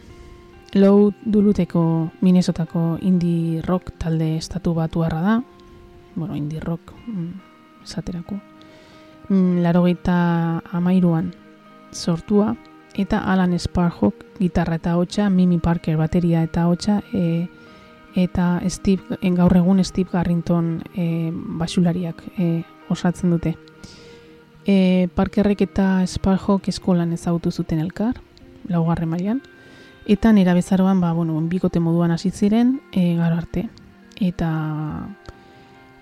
Low 0.74 1.12
duluteko 1.26 2.12
Minnesotako 2.22 3.00
indie 3.02 3.62
rock 3.66 3.92
talde 3.98 4.36
estatu 4.38 4.76
batuarra 4.76 5.22
da. 5.22 5.44
Bueno, 6.16 6.36
indie 6.36 6.60
rock 6.60 6.94
mm, 7.08 7.84
esaterako. 7.84 8.36
Mm, 9.30 9.64
Larogeita 9.64 10.62
amairuan 10.72 11.34
sortua. 11.92 12.56
Eta 12.94 13.20
Alan 13.32 13.58
Sparhawk 13.58 14.26
gitarra 14.40 14.76
eta 14.76 14.96
hotxa, 14.98 15.30
Mimi 15.30 15.58
Parker 15.60 15.98
bateria 15.98 16.44
eta 16.44 16.68
hotxa, 16.68 17.02
e, 17.14 17.48
eta 18.16 18.60
Steve, 18.68 19.18
gaur 19.38 19.56
egun 19.56 19.84
Steve 19.86 20.10
Garrington 20.12 20.82
e, 20.96 21.32
basulariak 21.32 22.24
e, 22.38 22.64
osatzen 22.90 23.30
dute. 23.30 23.56
E, 24.66 25.08
Parkerrek 25.16 25.62
eta 25.62 26.02
Sparhawk 26.06 26.68
eskolan 26.68 27.14
ezagutu 27.14 27.52
zuten 27.52 27.80
elkar, 27.80 28.20
laugarren 28.70 29.10
mailan, 29.10 29.42
eta 30.10 30.32
nera 30.34 30.54
bezaroan, 30.54 31.02
ba, 31.02 31.14
bueno, 31.14 31.40
bikote 31.42 31.80
moduan 31.80 32.12
hasi 32.12 32.32
ziren, 32.32 32.80
e, 32.92 33.16
garo 33.16 33.38
arte. 33.38 33.68
Eta 34.20 34.50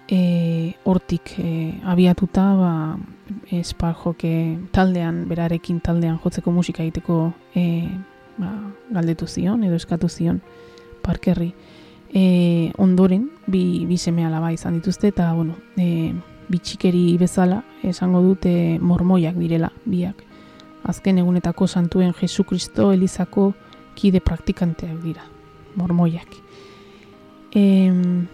e, 0.07 0.75
hortik 0.83 1.33
e, 1.37 1.81
abiatuta, 1.83 2.45
ba, 2.55 2.97
e, 3.51 3.63
Sparhawk 3.63 4.23
e, 4.23 4.57
taldean, 4.71 5.25
berarekin 5.27 5.81
taldean 5.81 6.19
jotzeko 6.23 6.51
musika 6.51 6.83
egiteko 6.83 7.33
e, 7.53 7.89
ba, 8.37 8.53
galdetu 8.89 9.27
zion, 9.27 9.63
edo 9.63 9.75
eskatu 9.75 10.09
zion 10.09 10.41
Parkerri. 11.03 11.53
E, 12.13 12.71
ondoren, 12.79 13.29
bi, 13.47 13.85
bi 13.85 13.97
seme 13.97 14.25
alaba 14.25 14.53
izan 14.55 14.79
dituzte, 14.79 15.11
eta, 15.11 15.33
bueno, 15.33 15.57
e, 15.75 16.13
bitxikeri 16.47 17.17
bezala, 17.19 17.61
esango 17.83 18.23
dute 18.23 18.79
mormoiak 18.79 19.35
direla, 19.35 19.73
biak. 19.85 20.26
Azken 20.87 21.17
egunetako 21.19 21.67
santuen 21.67 22.13
Jesu 22.15 22.45
Kristo 22.47 22.91
Elizako 22.93 23.51
kide 23.95 24.21
praktikanteak 24.23 25.01
dira, 25.03 25.25
mormoiak. 25.75 26.29
Em, 27.51 28.27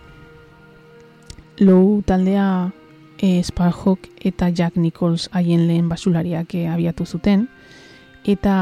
Lou 1.59 2.01
taldea 2.01 2.71
e, 3.17 3.41
Sparhawk 3.43 4.09
eta 4.25 4.49
Jack 4.49 4.77
Nichols 4.77 5.29
haien 5.31 5.67
lehen 5.67 5.89
basulariak 5.89 6.53
e, 6.55 6.67
abiatu 6.67 7.05
zuten, 7.05 7.47
eta 8.25 8.55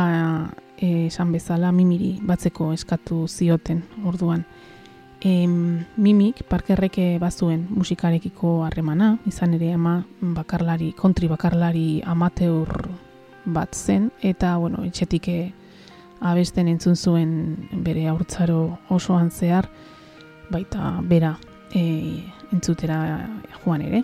e, 0.78 1.08
esan 1.08 1.32
bezala 1.32 1.72
mimiri 1.72 2.18
batzeko 2.22 2.72
eskatu 2.74 3.26
zioten 3.28 3.84
orduan. 4.06 4.46
Em, 5.22 5.86
mimik 6.02 6.44
parkerreke 6.50 7.18
bazuen 7.22 7.68
musikarekiko 7.70 8.64
harremana, 8.66 9.18
izan 9.30 9.54
ere 9.54 9.74
ama 9.76 10.00
bakarlari, 10.22 10.94
kontri 10.98 11.30
bakarlari 11.30 12.02
amateur 12.06 12.72
bat 13.46 13.76
zen, 13.76 14.12
eta 14.22 14.56
bueno, 14.58 14.84
etxetik 14.86 15.28
e, 15.28 15.40
abesten 16.22 16.68
entzun 16.70 16.96
zuen 16.96 17.32
bere 17.84 18.08
haurtzaro 18.08 18.78
osoan 18.90 19.32
zehar, 19.32 19.70
baita 20.52 21.00
bera 21.08 21.38
e, 21.74 22.22
entzutera 22.52 23.00
joan 23.64 23.82
ere. 23.82 24.04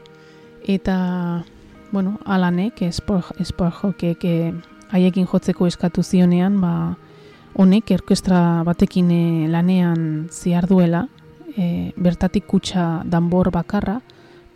Eta, 0.68 1.44
bueno, 1.92 2.18
alanek, 2.26 2.82
esporjokek 2.82 4.26
e, 4.26 4.54
haiekin 4.92 5.28
jotzeko 5.28 5.68
eskatu 5.68 6.04
zionean, 6.04 6.60
ba, 6.62 6.74
honek 7.58 7.92
orkestra 7.96 8.64
batekin 8.66 9.10
lanean 9.52 10.28
ziar 10.32 10.68
duela, 10.68 11.08
e, 11.58 11.92
bertatik 11.98 12.46
kutsa 12.48 13.04
danbor 13.06 13.52
bakarra, 13.52 14.00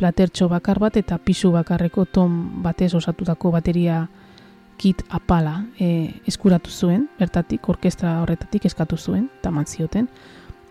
platertxo 0.01 0.47
bakar 0.49 0.79
bat 0.81 0.97
eta 0.97 1.19
pisu 1.21 1.51
bakarreko 1.53 2.07
ton 2.09 2.63
batez 2.65 2.93
osatutako 2.97 3.51
bateria 3.53 4.07
kit 4.81 5.03
apala 5.13 5.67
e, 5.77 6.09
eskuratu 6.25 6.71
zuen, 6.73 7.05
bertatik 7.19 7.67
orkestra 7.69 8.15
horretatik 8.23 8.65
eskatu 8.65 8.97
zuen, 8.97 9.29
eta 9.37 9.51
zioten, 9.65 10.07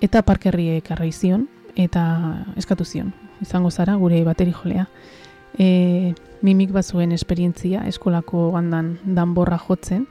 eta 0.02 0.22
parkerriek 0.22 0.90
arraizion, 0.90 1.46
eta 1.76 2.02
eskatu 2.56 2.84
zion, 2.84 3.12
izango 3.40 3.70
zara 3.70 3.94
gure 3.94 4.24
bateri 4.24 4.52
jolea. 4.52 4.88
E, 5.58 6.14
mimik 6.42 6.72
bazuen 6.72 7.12
esperientzia 7.12 7.86
eskolako 7.86 8.50
bandan 8.50 8.98
danborra 9.04 9.58
jotzen, 9.58 10.06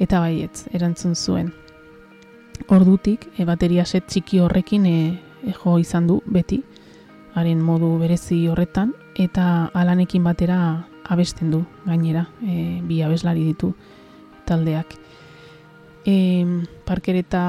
eta 0.00 0.20
baietz, 0.20 0.68
erantzun 0.72 1.14
zuen. 1.14 1.52
Ordutik, 2.68 3.28
e, 3.36 3.44
bateria 3.44 3.84
set 3.84 4.08
txiki 4.08 4.40
horrekin 4.40 4.86
e, 4.86 4.96
e, 5.44 5.52
jo 5.52 5.76
izan 5.78 6.06
du 6.06 6.22
beti, 6.24 6.62
haren 7.34 7.60
modu 7.60 7.98
berezi 7.98 8.46
horretan, 8.48 8.94
eta 9.16 9.68
alanekin 9.74 10.24
batera 10.24 10.86
abesten 11.04 11.50
du 11.50 11.64
gainera, 11.84 12.28
e, 12.42 12.80
bi 12.82 13.02
abeslari 13.02 13.44
ditu 13.44 13.74
taldeak. 14.46 14.98
E, 16.06 16.44
parker 16.84 17.16
eta 17.16 17.42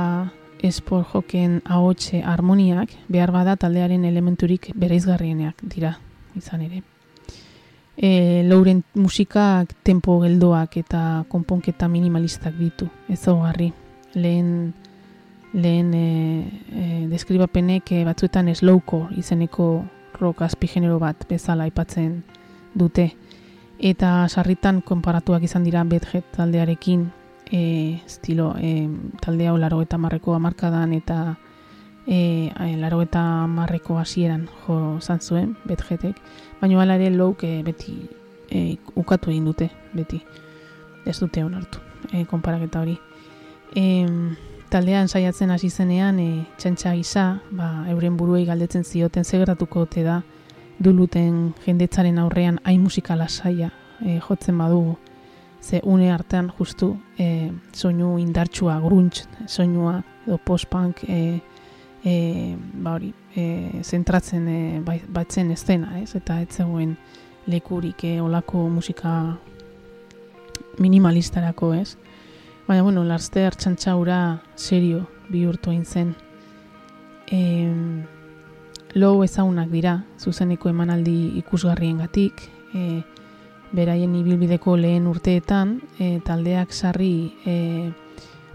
espor 0.63 1.03
joken 1.03 1.61
ahotxe 1.65 2.21
harmoniak 2.23 2.95
behar 3.11 3.31
bada 3.35 3.57
taldearen 3.59 4.05
elementurik 4.05 4.71
bereizgarrienak 4.79 5.59
dira 5.63 5.97
izan 6.35 6.61
ere. 6.61 6.83
E, 7.97 8.41
Lauren 8.47 8.83
musikak 8.95 9.75
tempo 9.83 10.19
geldoak 10.23 10.77
eta 10.81 11.25
konponketa 11.29 11.87
minimalistak 11.87 12.55
ditu, 12.57 12.87
ez 13.09 13.21
garri. 13.25 13.71
Lehen, 14.15 14.73
lehen 15.53 15.93
e, 15.93 16.07
e, 16.71 17.07
deskribapenek 17.09 17.91
e, 17.91 18.03
batzuetan 18.05 18.53
slowko 18.55 19.07
izeneko 19.17 19.85
rock 20.19 20.41
azpigenero 20.41 20.99
bat 20.99 21.27
bezala 21.29 21.63
aipatzen 21.63 22.23
dute. 22.73 23.11
Eta 23.80 24.28
sarritan 24.30 24.82
konparatuak 24.82 25.43
izan 25.43 25.63
dira 25.63 25.84
Bedhead 25.84 26.24
taldearekin 26.36 27.07
e, 27.51 27.99
estilo 28.05 28.53
e, 28.59 28.88
talde 29.21 29.47
hau 29.47 29.57
laro 29.57 29.82
eta 29.82 29.97
marreko 29.97 30.36
amarkadan 30.36 30.93
eta 30.93 31.38
e, 32.07 32.76
laro 32.78 33.01
eta 33.01 33.47
marreko 33.47 33.97
hasieran 33.97 34.47
jo 34.65 34.99
zan 35.01 35.19
zuen, 35.21 35.55
betjetek, 35.65 36.19
baina 36.61 36.82
hala 36.82 36.95
ere 36.95 37.09
louk 37.15 37.43
e, 37.43 37.61
beti 37.63 37.95
e, 38.49 38.78
ukatu 38.95 39.32
egin 39.32 39.45
dute, 39.45 39.69
beti 39.93 40.21
ez 41.05 41.19
dute 41.19 41.43
onartu, 41.43 41.80
e, 42.11 42.26
konparaketa 42.26 42.82
hori. 42.82 42.97
E, 43.76 44.05
taldean 44.69 45.07
saiatzen 45.07 45.51
hasi 45.51 45.69
zenean, 45.69 46.19
e, 46.19 46.45
txantxa 46.57 46.93
gisa, 46.97 47.26
ba, 47.51 47.86
euren 47.91 48.17
buruei 48.17 48.45
galdetzen 48.45 48.84
zioten 48.84 49.26
zegertatuko 49.26 49.88
ote 49.88 50.03
da, 50.03 50.21
duluten 50.84 51.53
jendetzaren 51.65 52.19
aurrean 52.19 52.59
hain 52.63 52.81
musikala 52.81 53.27
saia 53.29 53.71
e, 54.01 54.19
jotzen 54.19 54.57
badugu, 54.57 54.97
ze 55.61 55.79
une 55.84 56.11
artean 56.11 56.51
justu 56.57 56.97
e, 57.17 57.51
soinu 57.71 58.17
indartsua, 58.19 58.79
grunge, 58.79 59.23
soinua 59.47 60.03
edo 60.27 60.38
post-punk 60.38 61.03
e, 61.07 61.39
e, 62.03 62.55
ba 62.73 62.95
hori, 62.97 63.13
e, 63.36 63.81
zentratzen 63.84 64.47
e, 64.47 64.81
batzen 65.07 65.51
estena, 65.51 65.99
ez? 66.01 66.15
Eta 66.15 66.41
ez 66.41 66.49
zegoen 66.51 66.97
lekurik 67.47 68.03
e, 68.03 68.19
olako 68.21 68.67
musika 68.69 69.38
minimalistarako, 70.79 71.73
ez? 71.73 71.95
Baina, 72.67 72.84
bueno, 72.84 73.03
larzte 73.03 73.45
hartxantxaura 73.47 74.19
serio 74.55 75.05
bihurtu 75.29 75.71
egin 75.71 75.86
zen. 75.86 76.13
E, 77.31 77.39
Low 78.93 79.23
ezagunak 79.25 79.71
dira, 79.73 80.03
zuzeneko 80.21 80.69
emanaldi 80.69 81.39
ikusgarrien 81.39 81.97
gatik, 82.03 82.43
e, 82.77 83.01
beraien 83.73 84.13
ibilbideko 84.19 84.75
lehen 84.77 85.07
urteetan, 85.09 85.79
e, 85.97 86.19
taldeak 86.21 86.73
sarri 86.73 87.33
e, 87.49 87.55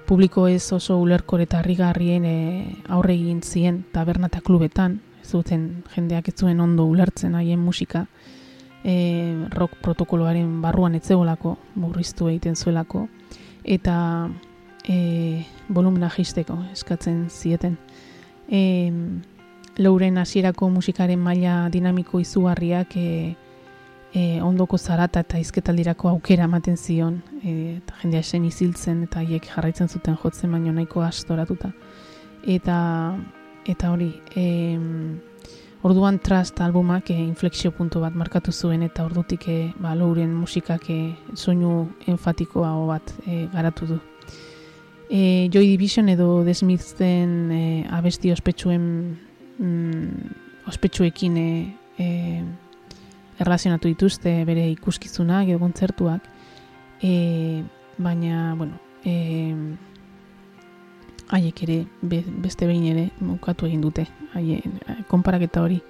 publiko 0.07 0.47
ez 0.47 0.63
oso 0.73 1.01
ulerkor 1.03 1.43
eta 1.43 1.59
harrigarrien 1.59 2.25
e, 2.25 2.37
aurre 2.87 3.17
egin 3.17 3.41
zien 3.43 3.81
taberna 3.93 4.31
eta 4.31 4.41
klubetan, 4.47 5.01
zuten 5.27 5.83
jendeak 5.97 6.31
ez 6.31 6.37
zuen 6.39 6.61
ondo 6.61 6.87
ulertzen 6.87 7.35
haien 7.35 7.59
musika, 7.59 8.05
e, 8.85 9.35
rock 9.57 9.75
protokoloaren 9.83 10.61
barruan 10.63 10.95
etzeolako, 10.95 11.57
murriztu 11.75 12.29
egiten 12.31 12.55
zuelako, 12.55 13.09
eta 13.65 13.97
e, 14.87 15.43
volumena 15.69 16.13
jisteko 16.15 16.61
eskatzen 16.77 17.27
zieten. 17.29 17.75
E, 18.47 18.63
Lauren 19.79 20.19
hasierako 20.19 20.69
musikaren 20.75 21.21
maila 21.23 21.69
dinamiko 21.71 22.19
izugarriak 22.19 22.97
e, 22.97 23.37
e, 24.13 24.41
ondoko 24.43 24.79
zarata 24.79 25.23
eta 25.23 25.39
izketaldirako 25.39 26.09
aukera 26.11 26.49
ematen 26.49 26.77
zion, 26.77 27.21
e, 27.43 27.77
eta 27.77 28.01
jendea 28.03 28.25
esen 28.27 28.45
iziltzen 28.49 29.05
eta 29.07 29.23
hiek 29.23 29.47
jarraitzen 29.53 29.89
zuten 29.89 30.19
jotzen 30.19 30.53
baino 30.53 30.73
nahiko 30.75 31.05
astoratuta. 31.07 31.71
Eta, 32.43 32.79
eta 33.67 33.93
hori, 33.93 34.11
e, 34.35 34.47
orduan 35.87 36.19
Trust 36.19 36.59
albumak 36.61 37.13
e, 37.15 37.19
inflexio 37.23 37.71
puntu 37.71 38.03
bat 38.03 38.19
markatu 38.19 38.53
zuen 38.53 38.83
eta 38.83 39.07
ordutik 39.07 39.47
e, 39.49 39.59
ba, 39.79 39.95
Lauren 39.95 40.35
musikak 40.35 40.91
e, 40.91 40.99
soinu 41.35 41.87
enfatikoa 42.11 42.75
bat 42.91 43.15
e, 43.27 43.47
garatu 43.55 43.93
du. 43.95 44.01
E, 45.09 45.49
Joy 45.55 45.71
Division 45.71 46.09
edo 46.09 46.43
The 46.45 46.55
Smithen 46.55 47.53
e, 47.53 47.65
abesti 47.95 48.33
ospetsuen 48.35 49.28
mm, 49.59 50.67
ospetsuekin 50.69 51.37
e, 51.37 51.77
e, 51.99 52.09
erlazionatu 53.39 53.89
dituzte 53.89 54.33
bere 54.45 54.69
ikuskizunak 54.71 55.49
edo 55.49 55.61
kontzertuak. 55.63 56.25
E, 57.03 57.63
baina 57.99 58.55
bueno 58.59 58.79
e, 59.05 59.77
haiek 61.29 61.63
ere 61.63 61.79
be, 62.03 62.23
beste 62.27 62.67
behin 62.67 62.87
ere 62.93 63.05
mukatu 63.21 63.67
egin 63.69 63.83
dute 63.85 64.07
haien 64.35 64.81
konparaketa 65.09 65.63
hori. 65.63 65.81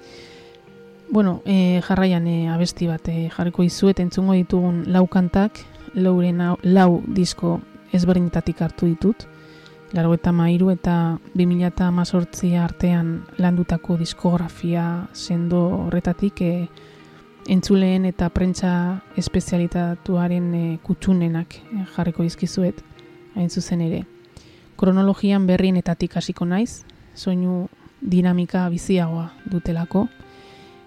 Bueno 1.11 1.41
e, 1.47 1.81
jarraian 1.87 2.27
e, 2.27 2.49
abesti 2.53 2.87
bat 2.87 3.09
e, 3.09 3.31
jarriko 3.33 3.65
dizuet 3.65 4.01
entzungo 4.01 4.37
ditugun 4.37 4.85
lau 4.93 5.07
kantak 5.07 5.65
lauren 5.95 6.43
lau 6.63 7.03
disko 7.07 7.61
ezberdinetatik 7.97 8.61
hartu 8.61 8.87
ditut 8.87 9.25
Laro 9.93 10.13
eta 10.13 10.33
mairu 10.37 10.69
eta 10.69 11.17
2018 11.33 12.59
artean 12.61 13.23
landutako 13.39 13.97
diskografia 13.97 15.09
sendo 15.15 15.63
horretatik 15.87 16.43
e, 16.45 16.69
entzuleen 17.49 18.05
eta 18.05 18.29
prentza 18.29 19.01
espezialitatuaren 19.17 20.53
e, 20.55 20.63
kutsunenak 20.85 21.57
e, 21.57 21.87
jarriko 21.97 22.23
dizkizuet 22.23 22.85
hain 23.35 23.49
zuzen 23.49 23.81
ere. 23.81 24.05
Kronologian 24.77 25.47
berrienetatik 25.49 26.19
hasiko 26.21 26.45
naiz, 26.45 26.85
soinu 27.15 27.67
dinamika 28.01 28.69
biziagoa 28.69 29.31
dutelako, 29.49 30.07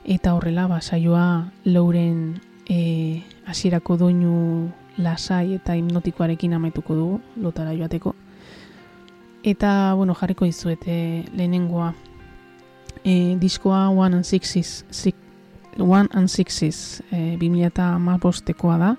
eta 0.05 0.35
horrela 0.37 0.67
ba, 0.67 0.81
saioa 0.81 1.51
lauren 1.65 2.41
e, 2.69 3.23
hasierako 3.49 3.97
doinu 3.97 4.69
lasai 5.01 5.55
eta 5.57 5.73
hipnotikoarekin 5.73 6.53
amaituko 6.53 6.95
dugu, 6.95 7.21
lotara 7.41 7.73
joateko. 7.73 8.13
Eta, 9.43 9.93
bueno, 9.95 10.13
jarriko 10.13 10.45
dizuet 10.45 10.83
e, 10.85 11.25
lehenengoa. 11.33 11.95
E, 13.03 13.35
diskoa 13.39 13.89
One 13.89 14.17
and 14.17 14.23
Sixes, 14.23 14.85
six, 14.89 15.17
One 15.79 16.09
and 16.13 16.27
Sixes 16.27 17.01
e, 17.11 17.37
2008koa 17.41 18.77
da. 18.77 18.97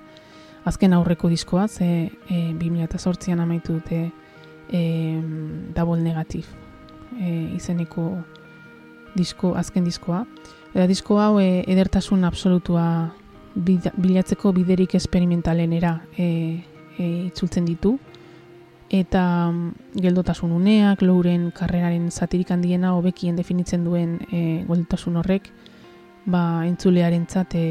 Azken 0.64 0.93
aurreko 0.93 1.28
diskoa, 1.28 1.68
ze 1.68 2.11
e, 2.28 2.53
2008an 2.59 3.40
amaitu 3.40 3.78
dute 3.78 4.11
e, 4.70 5.20
double 5.74 6.03
negatif 6.03 6.49
e, 7.20 7.55
izeneko 7.55 8.16
disko, 9.14 9.55
azken 9.57 9.84
diskoa. 9.84 10.24
Eta 10.74 10.88
disko 10.90 11.20
hau 11.20 11.38
e, 11.38 11.62
edertasun 11.70 12.24
absolutua 12.24 13.12
bilatzeko 13.55 14.53
biderik 14.57 14.95
esperimentalenera 14.97 16.01
e, 16.16 16.26
e, 16.99 17.07
itzultzen 17.28 17.66
ditu 17.68 17.99
eta 18.93 19.51
mm, 19.51 19.99
geldotasun 20.05 20.53
uneak, 20.53 21.03
lauren 21.03 21.51
karreraren 21.57 22.11
zatirik 22.11 22.53
handiena 22.53 22.93
hobekien 22.95 23.36
definitzen 23.36 23.84
duen 23.88 24.18
e, 24.30 24.62
geldotasun 24.68 25.16
horrek, 25.16 25.49
ba, 26.26 26.62
entzulearen 26.68 27.24
zate 27.26 27.64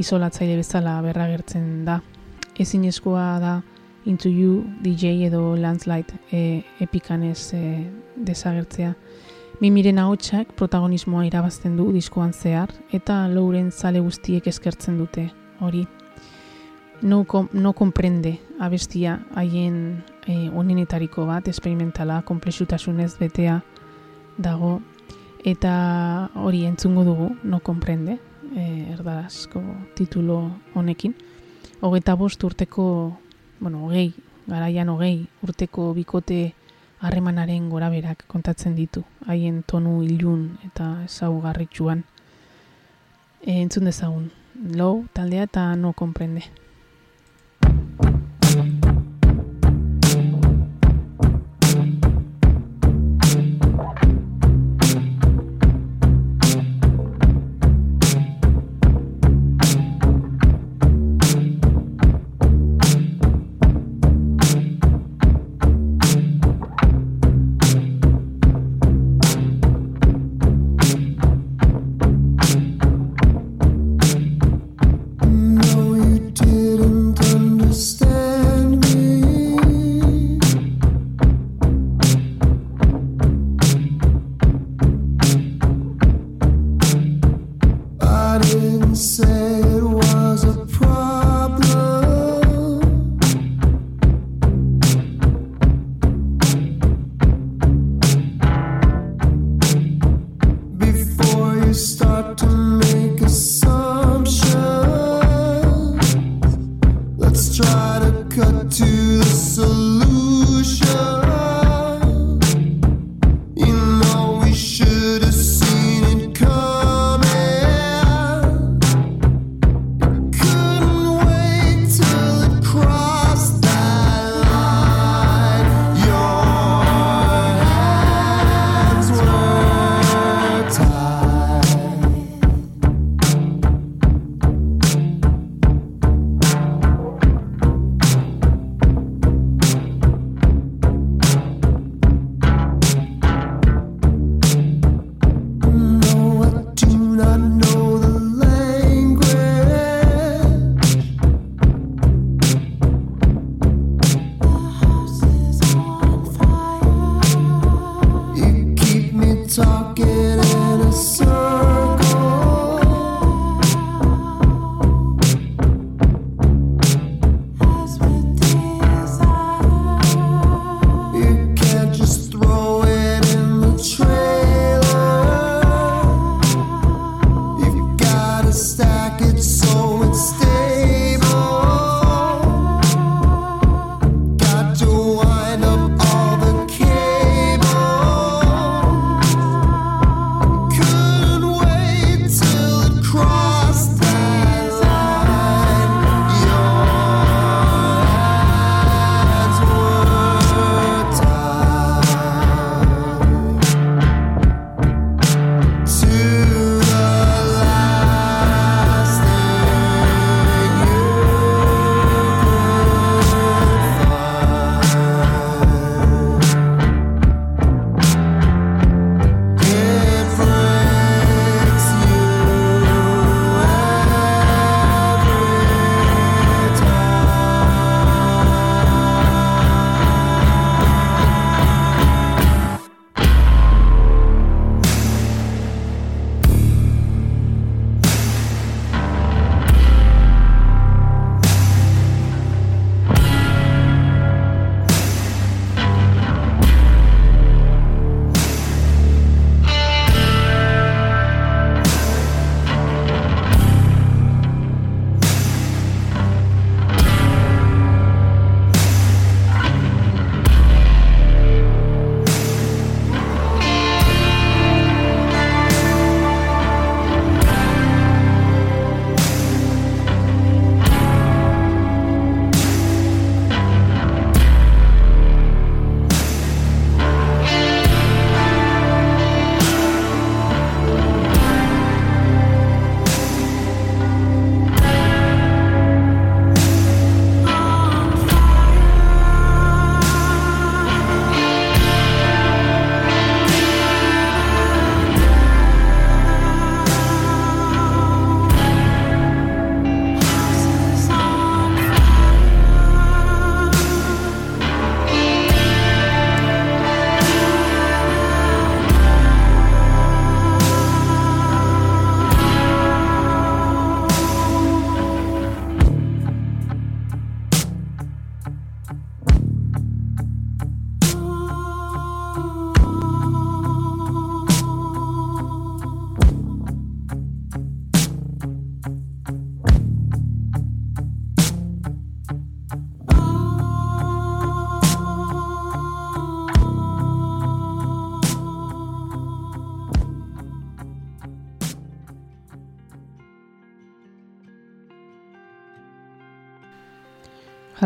isolatzaile 0.00 0.56
bezala 0.56 0.96
berragertzen 1.04 1.84
da. 1.84 2.00
Ezin 2.58 2.88
eskoa 2.88 3.26
da 3.40 3.60
Into 4.04 4.28
You, 4.28 4.64
DJ 4.82 5.28
edo 5.28 5.54
Landslide 5.54 6.16
e, 6.32 6.62
epikanez 6.80 7.52
e, 7.54 7.62
desagertzea. 8.16 8.96
Mimiren 9.62 10.00
ahotsak 10.02 10.56
protagonismoa 10.58 11.26
irabazten 11.28 11.76
du 11.78 11.92
diskoan 11.94 12.32
zehar, 12.32 12.72
eta 12.90 13.28
lauren 13.30 13.70
zale 13.70 14.00
guztiek 14.02 14.48
eskertzen 14.50 14.96
dute, 14.98 15.28
hori. 15.60 15.84
No, 17.02 17.26
no 17.52 17.72
comprende 17.72 18.40
abestia 18.60 19.26
haien 19.34 20.04
e, 20.24 20.48
onenetariko 20.54 21.26
bat, 21.26 21.48
esperimentala, 21.48 22.22
komplexutasunez 22.22 23.16
betea 23.18 23.64
dago, 24.38 24.80
eta 25.44 26.30
hori 26.38 26.64
entzungo 26.64 27.02
dugu, 27.02 27.32
no 27.42 27.58
comprende, 27.58 28.20
e, 28.54 28.86
erdarazko 28.94 29.62
titulo 29.98 30.52
honekin. 30.74 31.16
Hogeita 31.80 32.14
bost 32.14 32.44
urteko, 32.44 33.18
bueno, 33.58 33.82
hogei, 33.86 34.12
garaian 34.46 34.88
hogei 34.88 35.26
urteko 35.42 35.90
bikote 35.98 36.54
harremanaren 37.02 37.68
goraberak 37.70 38.28
kontatzen 38.30 38.76
ditu, 38.78 39.02
haien 39.26 39.64
tonu 39.66 40.04
ilun 40.06 40.52
eta 40.70 41.00
ezaugarritxuan. 41.10 42.06
E, 43.42 43.58
entzun 43.58 43.90
dezagun, 43.90 44.30
low 44.78 45.02
taldea 45.12 45.50
eta 45.50 45.72
no 45.74 45.92
comprende. 45.98 46.61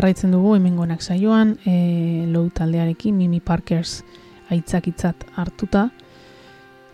Jarraitzen 0.07 0.31
dugu 0.31 0.53
hemengonak 0.55 1.01
saioan, 1.03 1.57
e, 1.67 2.25
low 2.31 2.47
taldearekin, 2.49 3.15
Mimi 3.17 3.41
Parkers 3.41 4.05
aitzakitzat 4.49 5.25
hartuta. 5.35 5.89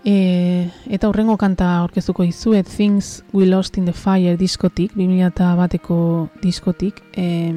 E, 0.04 0.70
eta 0.90 1.08
horrengo 1.08 1.38
kanta 1.38 1.78
aurkeztuko 1.84 2.26
dizuet 2.26 2.66
Things 2.66 3.24
We 3.32 3.46
Lost 3.46 3.78
in 3.78 3.86
the 3.86 3.94
Fire 3.94 4.34
diskotik, 4.38 4.96
2000 4.98 5.54
bateko 5.60 6.30
diskotik. 6.42 7.04
E, 7.14 7.54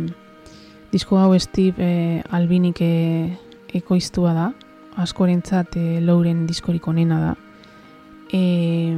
disko 0.93 1.17
hau 1.17 1.33
Steve 1.41 1.81
e, 1.81 2.23
Albinik 2.37 2.83
e, 2.85 3.33
ekoiztua 3.73 4.35
da, 4.37 4.53
askorentzat 5.01 5.81
e, 5.81 6.03
Lauren 6.05 6.45
diskorik 6.47 6.87
onena 6.87 7.21
da. 7.31 7.35
E, 8.29 8.93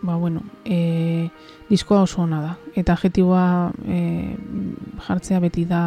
ba, 0.00 0.16
bueno, 0.16 0.40
e, 0.64 1.28
diskoa 1.70 2.02
oso 2.02 2.22
ona 2.22 2.40
da. 2.42 2.54
Eta 2.76 2.96
adjetiboa 2.98 3.70
e, 3.86 4.00
jartzea 5.06 5.40
beti 5.40 5.64
da 5.70 5.82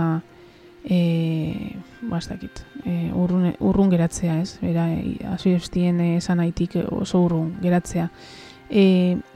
e, 0.84 1.76
ba, 2.02 2.18
ez 2.18 2.28
dakit, 2.28 2.64
e, 2.86 3.12
urrun, 3.16 3.52
urrun 3.60 3.92
geratzea, 3.92 4.40
ez? 4.42 4.58
Era, 4.64 4.88
azirestien 5.34 6.00
esan 6.14 6.42
haitik 6.44 6.78
oso 6.90 7.24
urrun 7.26 7.54
geratzea. 7.62 8.10
E, 8.70 8.84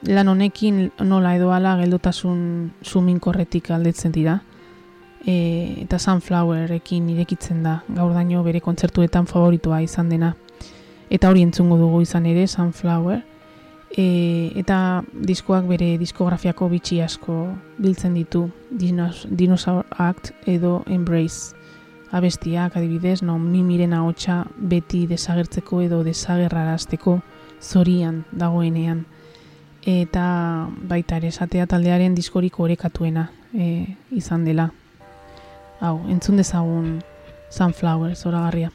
lan 0.08 0.32
honekin 0.32 0.88
nola 1.06 1.36
edo 1.38 1.52
ala 1.54 1.76
geldotasun 1.82 2.72
suminkorretik 2.82 3.72
aldetzen 3.72 4.16
dira. 4.16 4.40
E, 5.28 5.84
eta 5.84 6.00
Sunflowerekin 6.00 7.10
irekitzen 7.12 7.64
da, 7.64 7.82
gaur 7.88 8.14
daño 8.16 8.44
bere 8.46 8.62
kontzertuetan 8.64 9.28
favoritua 9.28 9.82
izan 9.84 10.10
dena. 10.10 10.36
Eta 11.10 11.30
hori 11.30 11.44
entzungo 11.44 11.78
dugu 11.80 12.02
izan 12.04 12.26
ere, 12.26 12.48
Sunflower. 12.48 13.22
E, 13.90 14.52
eta 14.60 15.04
diskoak 15.14 15.66
bere 15.70 15.94
diskografiako 15.98 16.68
bitxi 16.70 17.00
asko 17.02 17.38
biltzen 17.80 18.18
ditu 18.18 18.50
Dinos, 18.70 19.26
Dinosaur 19.32 19.86
Act 19.98 20.34
edo 20.46 20.84
Embrace 20.88 21.56
abestiak 22.12 22.76
adibidez, 22.78 23.22
non 23.24 23.42
mimiren 23.52 23.94
ahotsa 23.94 24.46
beti 24.58 25.06
desagertzeko 25.08 25.82
edo 25.84 26.04
desagerrarazteko 26.04 27.20
zorian 27.62 28.24
dagoenean. 28.32 29.06
Eta 29.88 30.68
baita 30.88 31.18
ere 31.20 31.32
esatea 31.32 31.68
taldearen 31.68 32.16
diskorik 32.16 32.60
orekatuena 32.60 33.30
e, 33.54 33.96
izan 34.12 34.44
dela. 34.46 34.72
Hau, 35.80 36.02
entzun 36.10 36.38
dezagun 36.38 36.98
Sunflower, 37.50 38.16
zoragarria. 38.16 38.72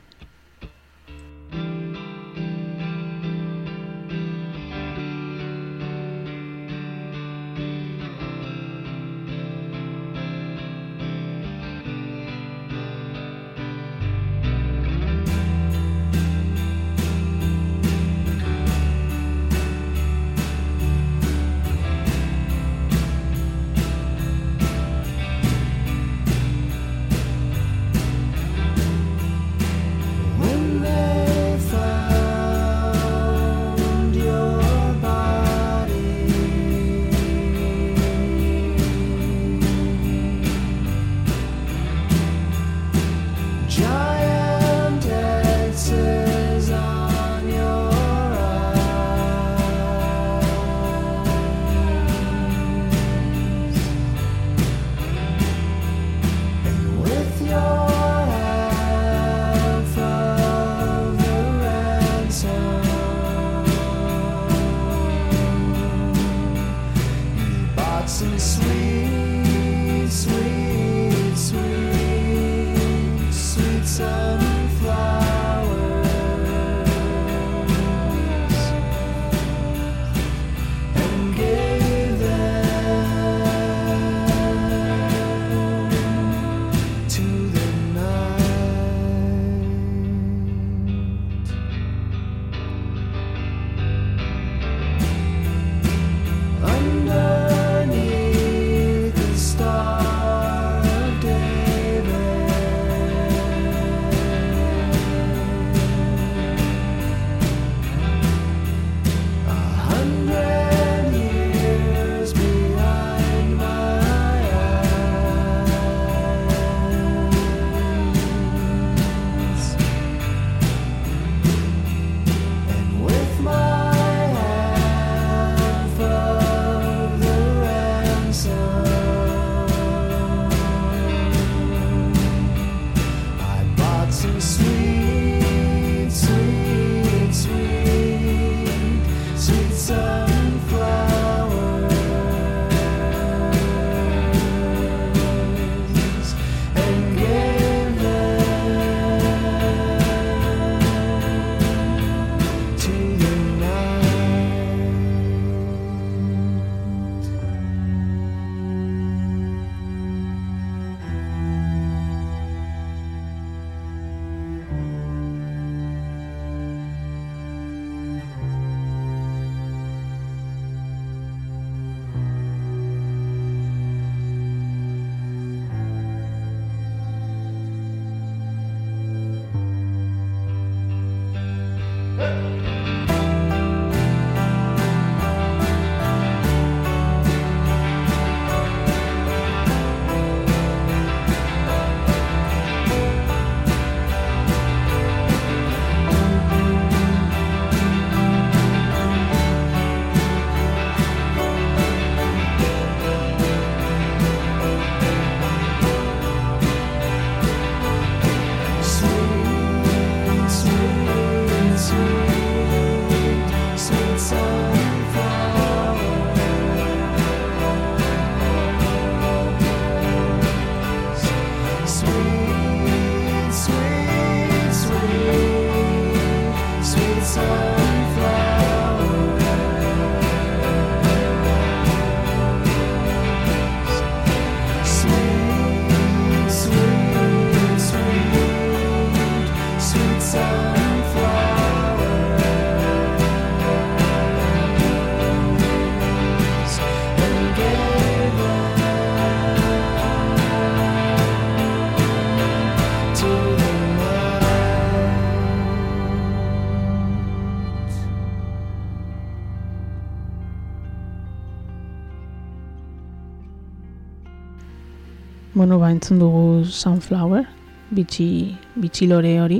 Bueno, 265.54 265.78
ba, 265.78 265.90
entzun 265.92 266.18
dugu 266.18 266.64
Sunflower, 266.64 267.44
bitxi, 267.90 268.56
bitxi 268.74 269.06
lore 269.06 269.34
hori. 269.42 269.58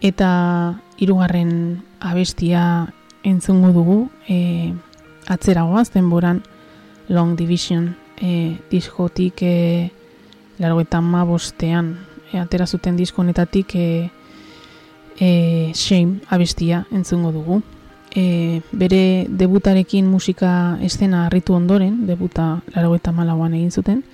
Eta 0.00 0.78
hirugarren 0.96 1.82
abestia 1.98 2.94
entzungo 3.26 3.72
dugu, 3.74 3.96
e, 4.28 4.72
atzeragoaz, 5.26 5.90
denboran 5.90 6.44
Long 7.08 7.34
Division 7.36 7.96
e, 8.20 8.58
diskotik 8.70 9.42
e, 9.42 9.90
largo 10.58 10.84
eta 10.86 11.00
ma 11.00 11.24
bostean 11.24 11.96
e, 12.30 12.38
atera 12.38 12.66
zuten 12.66 12.94
disko 12.96 13.22
honetatik 13.22 13.74
e, 13.74 14.10
e, 15.18 15.72
Shame 15.74 16.20
abestia 16.28 16.86
entzungo 16.92 17.32
dugu. 17.32 17.62
E, 18.14 18.62
bere 18.70 19.26
debutarekin 19.28 20.06
musika 20.06 20.78
estena 20.80 21.26
harritu 21.26 21.58
ondoren, 21.58 22.06
debuta 22.06 22.62
largo 22.74 22.94
eta 22.94 23.10
malauan 23.10 23.58
egin 23.58 23.74
zuten, 23.74 24.04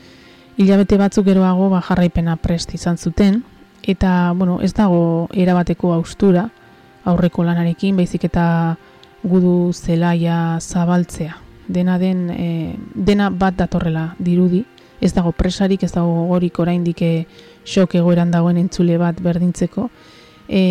hilabete 0.57 0.99
batzuk 0.99 1.27
geroago 1.27 1.69
ba, 1.73 1.83
jarraipena 1.83 2.37
prest 2.37 2.75
izan 2.75 2.99
zuten, 2.99 3.43
eta 3.83 4.33
bueno, 4.37 4.61
ez 4.63 4.73
dago 4.75 5.29
erabateko 5.33 5.93
austura 5.93 6.49
aurreko 7.05 7.45
lanarekin, 7.45 7.97
baizik 7.97 8.25
eta 8.31 8.77
gudu 9.25 9.73
zelaia 9.73 10.59
zabaltzea. 10.61 11.37
Dena 11.69 11.99
den, 11.99 12.29
e, 12.31 12.77
dena 12.95 13.31
bat 13.31 13.57
datorrela 13.57 14.15
dirudi, 14.19 14.65
ez 15.01 15.13
dago 15.13 15.33
presarik, 15.33 15.83
ez 15.83 15.93
dago 15.93 16.27
gorik 16.29 16.59
oraindik 16.61 17.03
e, 17.03 17.13
xok 17.65 17.97
egoeran 18.01 18.31
dagoen 18.33 18.61
entzule 18.61 18.99
bat 19.01 19.21
berdintzeko. 19.21 19.89
E, 20.49 20.63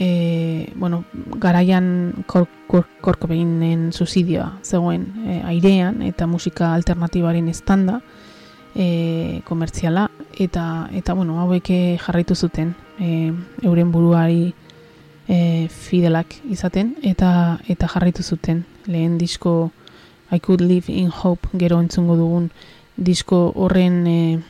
e, 0.00 0.72
bueno, 0.76 1.04
garaian 1.36 2.24
kor, 2.26 2.48
kor, 2.66 2.86
korkobeinen 3.04 3.92
suizidioa 3.92 4.54
zegoen 4.64 5.04
e, 5.26 5.42
airean 5.44 6.00
eta 6.02 6.26
musika 6.26 6.72
alternatibaren 6.74 7.50
estanda 7.52 8.00
e, 8.74 9.42
komertziala 9.44 10.08
eta 10.40 10.88
eta 10.96 11.12
bueno, 11.12 11.36
hauek 11.44 11.68
jarraitu 12.00 12.34
zuten 12.34 12.72
e, 12.98 13.30
euren 13.62 13.92
buruari 13.92 14.54
e, 15.28 15.68
fidelak 15.68 16.38
izaten 16.48 16.96
eta 17.02 17.60
eta 17.68 17.92
jarraitu 17.92 18.22
zuten. 18.22 18.64
Lehen 18.86 19.18
disko 19.18 19.70
I 20.32 20.40
could 20.40 20.62
live 20.62 20.88
in 20.88 21.10
hope 21.10 21.48
gero 21.52 21.80
entzungo 21.80 22.16
dugun 22.16 22.50
disko 22.96 23.52
horren 23.54 24.06
e, 24.06 24.40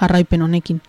jarraipen 0.00 0.42
honekin. 0.42 0.80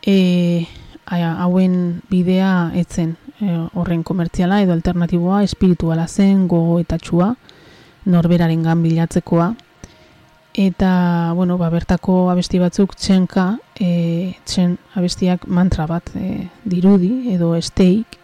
E, 0.00 0.66
hauen 1.06 2.02
bidea 2.10 2.72
etzen 2.74 3.16
e, 3.40 3.52
horren 3.74 4.02
komertziala 4.02 4.60
edo 4.62 4.72
alternatiboa 4.72 5.42
espirituala 5.46 6.08
zen 6.08 6.46
gogo 6.48 6.80
eta 6.80 6.98
txua 6.98 7.34
norberaren 8.06 8.62
gan 8.62 8.82
bilatzekoa. 8.82 9.54
Eta 10.56 11.32
bueno, 11.36 11.58
ba, 11.58 11.68
bertako 11.68 12.30
abesti 12.32 12.58
batzuk 12.58 12.94
txenka 12.96 13.58
e, 13.76 14.34
txen 14.48 14.78
abestiak 14.96 15.44
mantra 15.52 15.84
bat 15.86 16.08
e, 16.16 16.48
dirudi 16.64 17.34
edo 17.34 17.52
esteik 17.58 18.16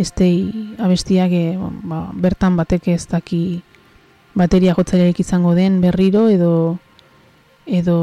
estei 0.00 0.74
abestiak 0.82 1.30
e, 1.30 1.44
ba, 1.60 2.08
bertan 2.12 2.56
batek 2.58 2.88
ez 2.96 3.04
daki 3.06 3.60
bateria 4.34 4.74
jotzailerik 4.74 5.20
izango 5.22 5.54
den 5.54 5.78
berriro 5.80 6.26
edo 6.28 6.78
edo 7.66 7.98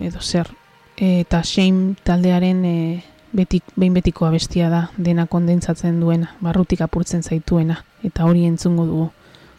edo 0.00 0.20
zer. 0.20 0.48
Eta 0.96 1.42
shame 1.44 1.98
taldearen 2.06 2.64
e, 2.64 2.78
betik, 3.34 3.64
behin 3.76 3.94
betiko 3.94 4.26
abestia 4.26 4.70
da 4.70 4.88
dena 4.96 5.26
kondentsatzen 5.26 6.00
duena, 6.00 6.32
barrutik 6.40 6.80
apurtzen 6.86 7.22
zaituena 7.22 7.82
eta 8.06 8.24
hori 8.24 8.46
entzungo 8.46 8.86
dugu 8.86 9.08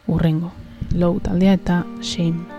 urrengo 0.08 0.52
low 0.96 1.18
taldea 1.20 1.58
eta 1.60 1.84
shame 2.02 2.55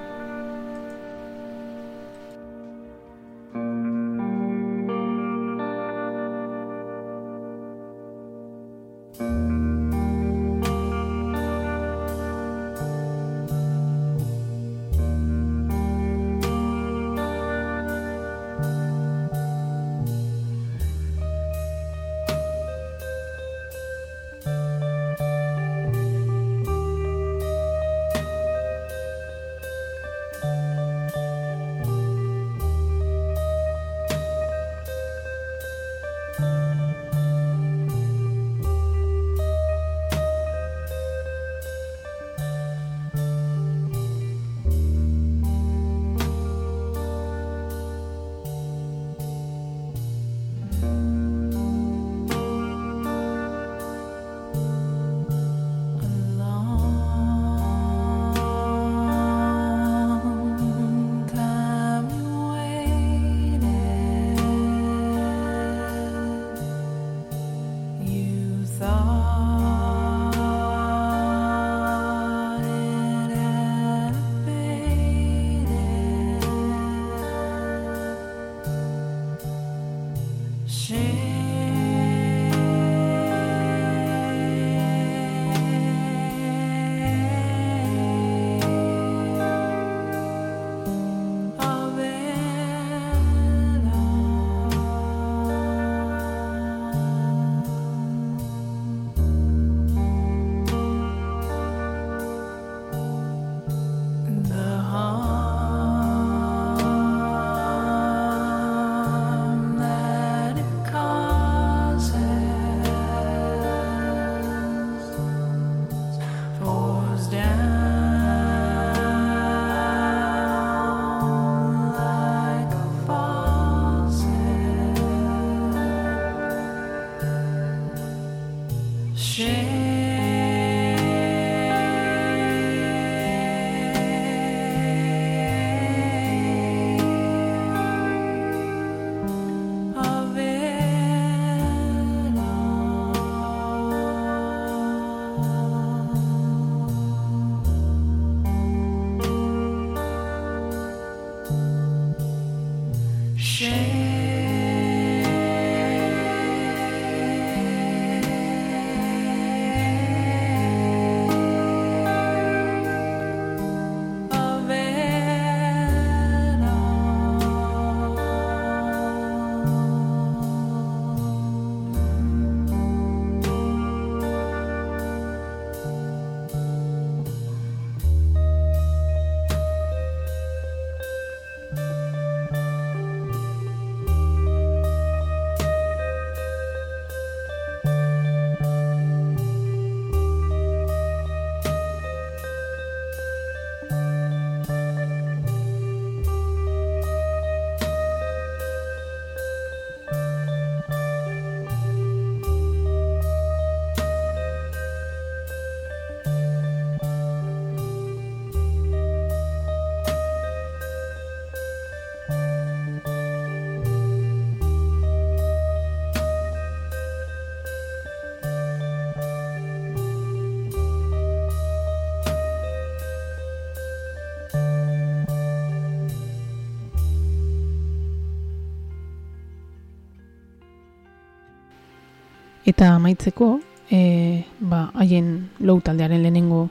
Eta 232.77 232.91
amaitzeko, 232.93 233.55
e, 233.89 234.45
ba, 234.61 234.91
haien 235.01 235.49
low 235.65 235.79
taldearen 235.81 236.21
lehenengo 236.21 236.67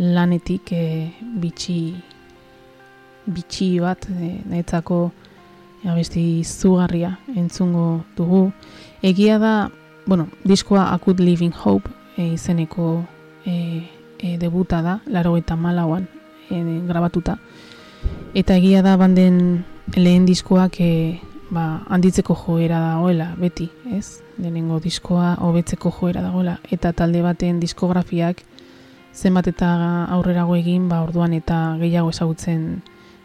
lanetik 0.00 0.70
e, 0.72 0.84
bitxi, 1.42 1.74
bitxi 3.28 3.66
bat, 3.84 4.06
e, 4.08 4.30
netzako 4.48 5.10
abesti 5.84 6.22
izugarria 6.38 7.18
entzungo 7.36 8.00
dugu. 8.16 8.46
Egia 9.04 9.36
da, 9.36 9.68
bueno, 10.06 10.30
diskoa 10.48 10.86
Akut 10.94 11.20
Living 11.20 11.52
Hope 11.52 11.92
e, 12.16 12.30
izeneko 12.32 13.04
e, 13.44 13.84
e, 14.24 14.38
debuta 14.40 14.80
da, 14.80 15.02
laro 15.04 15.36
eta 15.36 15.52
malauan 15.60 16.08
e, 16.48 16.62
grabatuta. 16.88 17.36
Eta 18.32 18.56
egia 18.56 18.80
da 18.80 18.96
banden 18.96 19.66
lehen 20.00 20.24
diskoak 20.24 20.80
e, 20.80 21.20
ba, 21.52 21.84
handitzeko 21.92 22.34
joera 22.34 22.80
dagoela, 22.80 23.34
beti, 23.38 23.68
ez? 23.92 24.22
Lehenengo 24.38 24.80
diskoa 24.80 25.34
hobetzeko 25.44 25.92
joera 25.92 26.22
dagoela. 26.24 26.56
Eta 26.72 26.94
talde 26.96 27.22
baten 27.22 27.60
diskografiak 27.60 28.42
zenbat 29.12 29.50
eta 29.52 29.68
aurrerago 30.16 30.56
egin, 30.56 30.88
ba, 30.88 31.02
orduan 31.04 31.36
eta 31.36 31.76
gehiago 31.80 32.10
ezagutzen 32.10 32.64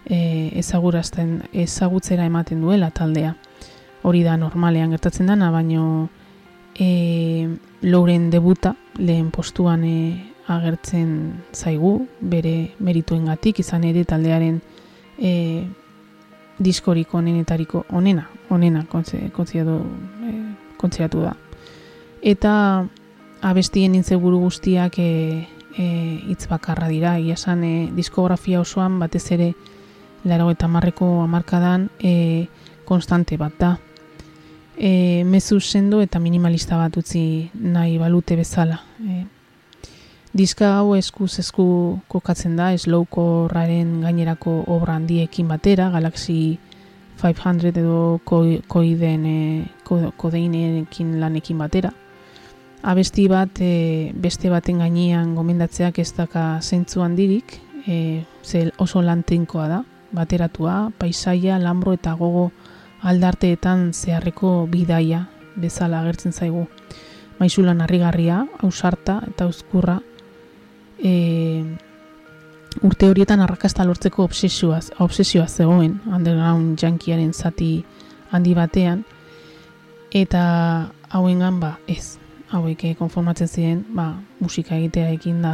e, 0.05 0.19
ezagurazten, 0.59 1.41
ezagutzera 1.53 2.28
ematen 2.28 2.61
duela 2.61 2.91
taldea. 2.91 3.36
Hori 4.03 4.23
da 4.23 4.36
normalean 4.38 4.91
gertatzen 4.95 5.32
dana, 5.32 5.49
baino 5.51 6.09
e, 6.75 7.47
Lauren 7.82 8.30
debuta 8.30 8.75
lehen 8.99 9.32
postuan 9.32 9.88
e, 9.88 9.97
agertzen 10.47 11.43
zaigu, 11.53 12.07
bere 12.19 12.73
merituengatik 12.80 13.59
izan 13.63 13.84
ere 13.88 14.03
taldearen 14.07 14.61
e, 15.19 15.32
diskorik 16.60 17.14
onenetariko 17.14 17.86
onena, 17.91 18.30
onena 18.49 18.86
kontze- 18.89 19.32
kontziatu, 19.32 19.82
e, 20.24 21.24
da. 21.24 21.36
Eta 22.22 22.86
abestien 23.41 23.95
intzeguru 23.95 24.39
guztiak 24.39 24.97
e, 24.99 25.47
e, 25.78 25.86
hitz 26.28 26.47
bakarra 26.49 26.88
dira, 26.88 27.18
egia 27.18 27.34
esan 27.38 27.64
e, 27.64 27.89
diskografia 27.95 28.62
osoan 28.62 28.99
batez 28.99 29.32
ere 29.32 29.53
laro 30.24 30.49
eta 30.51 30.68
marreko 30.68 31.22
amarkadan 31.24 31.89
e, 31.99 32.47
konstante 32.86 33.38
bat 33.38 33.53
da. 33.60 33.78
E, 34.78 35.24
mezu 35.26 35.60
sendo 35.60 36.01
eta 36.01 36.20
minimalista 36.20 36.78
bat 36.78 36.97
utzi 36.97 37.49
nahi 37.53 37.97
balute 37.97 38.36
bezala. 38.36 38.82
E, 39.01 39.16
diska 40.38 40.76
hau 40.78 40.94
eskuz 40.98 41.40
esku 41.42 41.66
kokatzen 42.12 42.56
da, 42.60 42.70
eslowkorraren 42.76 44.02
gainerako 44.06 44.60
obra 44.68 44.98
handiekin 45.00 45.48
batera, 45.50 45.90
Galaxy 45.90 46.58
500 47.18 47.72
edo 47.82 48.20
koi- 48.24 48.62
koiden, 48.70 49.26
e, 49.26 49.38
ko- 49.84 50.12
kodeinekin 50.18 51.20
lanekin 51.20 51.58
batera. 51.58 51.92
Abesti 52.84 53.28
bat 53.28 53.58
e, 53.60 54.12
beste 54.14 54.50
baten 54.54 54.78
gainean 54.84 55.34
gomendatzeak 55.36 55.98
ez 56.00 56.12
daka 56.16 56.60
zentzu 56.62 57.02
handirik, 57.02 57.58
e, 57.88 58.24
ze 58.44 58.72
oso 58.78 59.02
lantinkoa 59.02 59.68
da, 59.68 59.84
bateratua, 60.12 60.92
paisaia, 60.98 61.58
lambro 61.60 61.94
eta 61.94 62.14
gogo 62.14 62.52
aldarteetan 63.02 63.94
zeharreko 63.94 64.68
bidaia 64.70 65.28
bezala 65.56 66.02
agertzen 66.02 66.32
zaigu. 66.34 66.68
Maisulan 67.40 67.82
harrigarria, 67.82 68.46
ausarta 68.62 69.22
eta 69.28 69.48
uzkurra, 69.48 70.00
e, 71.00 71.64
urte 72.82 73.10
horietan 73.10 73.41
arrakasta 73.41 73.86
lortzeko 73.86 74.24
obsesioa, 74.24 74.80
obsesioa 75.00 75.48
zegoen 75.48 76.00
underground 76.06 76.78
jankiaren 76.80 77.34
zati 77.34 77.86
handi 78.32 78.54
batean, 78.54 79.04
eta 80.12 80.91
hauengan 81.10 81.60
ba 81.60 81.78
ez, 81.88 82.18
hauek 82.52 82.84
eh, 82.84 82.95
konformatzen 82.95 83.48
ziren 83.48 83.86
ba, 83.95 84.14
musika 84.39 84.76
egitearekin 84.76 85.41
da, 85.41 85.54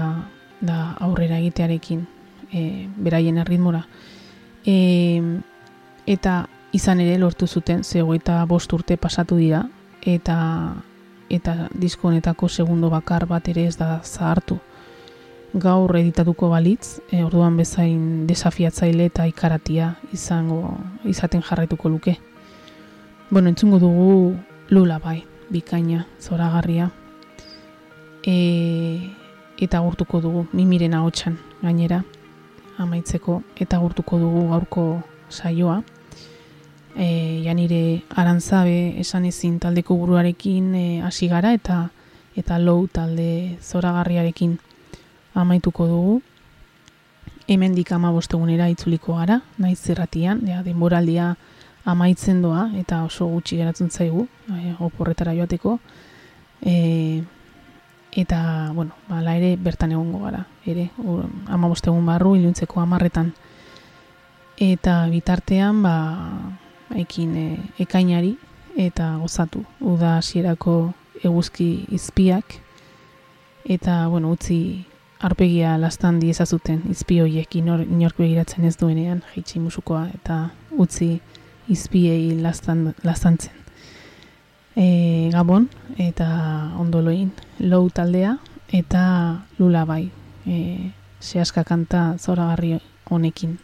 da 0.62 0.96
aurrera 1.02 1.40
egitearekin 1.42 2.06
e, 2.52 2.88
beraien 2.98 3.38
erritmora. 3.42 3.86
E, 4.66 5.22
eta 6.08 6.44
izan 6.74 7.02
ere 7.04 7.18
lortu 7.22 7.48
zuten, 7.48 7.84
zego 7.84 8.16
eta 8.16 8.44
bost 8.50 8.74
urte 8.74 8.98
pasatu 8.98 9.38
dira, 9.38 9.64
eta 10.02 10.38
eta 11.34 11.70
disko 11.74 12.10
honetako 12.10 12.50
segundo 12.50 12.90
bakar 12.92 13.26
bat 13.26 13.48
ere 13.50 13.66
ez 13.66 13.78
da 13.78 14.02
zahartu. 14.04 14.60
Gaur 15.54 15.92
editatuko 16.00 16.48
balitz, 16.50 17.00
e, 17.14 17.20
orduan 17.22 17.60
bezain 17.60 18.26
desafiatzaile 18.26 19.06
eta 19.12 19.28
ikaratia 19.30 19.92
izango 20.12 20.80
izaten 21.06 21.44
jarraituko 21.46 21.92
luke. 21.94 22.16
Bueno, 23.30 23.50
entzungo 23.50 23.78
dugu 23.78 24.36
lula 24.70 24.98
bai, 24.98 25.24
bikaina, 25.54 26.08
zoragarria. 26.20 26.90
E, 28.26 29.14
eta 29.62 29.84
gurtuko 29.86 30.24
dugu, 30.26 30.48
mimiren 30.54 30.98
ahotsan 30.98 31.38
gainera, 31.62 32.02
amaitzeko, 32.82 33.44
eta 33.56 33.78
gurtuko 33.78 34.18
dugu 34.18 34.48
gaurko 34.50 34.88
saioa. 35.30 35.84
E, 36.98 37.42
janire 37.46 38.02
arantzabe 38.10 39.00
esan 39.06 39.30
ezin 39.30 39.60
taldeko 39.60 40.02
buruarekin 40.02 40.74
e, 40.74 40.86
hasi 41.06 41.30
gara 41.30 41.54
eta 41.54 41.92
eta 42.36 42.58
low 42.58 42.88
talde 42.90 43.60
zoragarriarekin 43.62 44.58
amaituko 45.34 45.88
dugu. 45.88 46.22
Hemendik 47.48 47.92
ama 47.92 48.12
bostegunera 48.12 48.70
itzuliko 48.72 49.18
gara, 49.18 49.42
naiz 49.60 49.80
zerratian, 49.80 50.46
ja, 50.48 50.62
denboraldia 50.64 51.34
amaitzen 51.86 52.42
doa 52.42 52.70
eta 52.80 53.02
oso 53.04 53.28
gutxi 53.28 53.58
geratzen 53.60 53.92
zaigu, 53.92 54.28
e, 54.48 54.76
oporretara 54.80 55.34
joateko. 55.36 55.78
E, 56.62 57.24
eta, 58.16 58.72
bueno, 58.74 58.96
bala 59.10 59.36
ere 59.36 59.58
bertan 59.60 59.92
egongo 59.92 60.24
gara, 60.24 60.46
ere, 60.66 60.90
ur, 61.04 61.26
ama 61.48 61.68
bostegun 61.68 62.06
barru, 62.08 62.38
iluntzeko 62.40 62.80
amarretan. 62.80 63.34
Eta 64.62 65.02
bitartean, 65.12 65.84
ba, 65.84 65.96
ekin 66.96 67.36
e, 67.36 67.48
ekainari 67.84 68.38
eta 68.80 69.18
gozatu. 69.22 69.64
Uda 69.82 70.18
hasierako 70.18 70.94
eguzki 71.24 71.86
izpiak 71.94 72.58
eta 73.64 74.08
bueno, 74.08 74.32
utzi 74.34 74.86
arpegia 75.24 75.78
lastan 75.80 76.20
diezazuten 76.20 76.82
izpi 76.92 77.20
horiek 77.24 77.56
inor, 77.56 77.84
inork 77.86 78.20
begiratzen 78.20 78.66
ez 78.68 78.76
duenean 78.80 79.24
jaitsi 79.34 79.62
musukoa 79.64 80.08
eta 80.14 80.40
utzi 80.78 81.16
izpiei 81.72 82.34
lastan, 82.42 82.90
lastantzen. 83.04 83.54
E, 84.76 85.30
Gabon 85.32 85.70
eta 86.02 86.28
ondoloin 86.82 87.30
low 87.60 87.88
taldea 87.94 88.36
eta 88.74 89.04
lula 89.60 89.86
bai 89.86 90.08
e, 90.48 90.58
sehaska 91.20 91.64
kanta 91.64 92.16
zoragarri 92.18 92.80
honekin. 93.12 93.60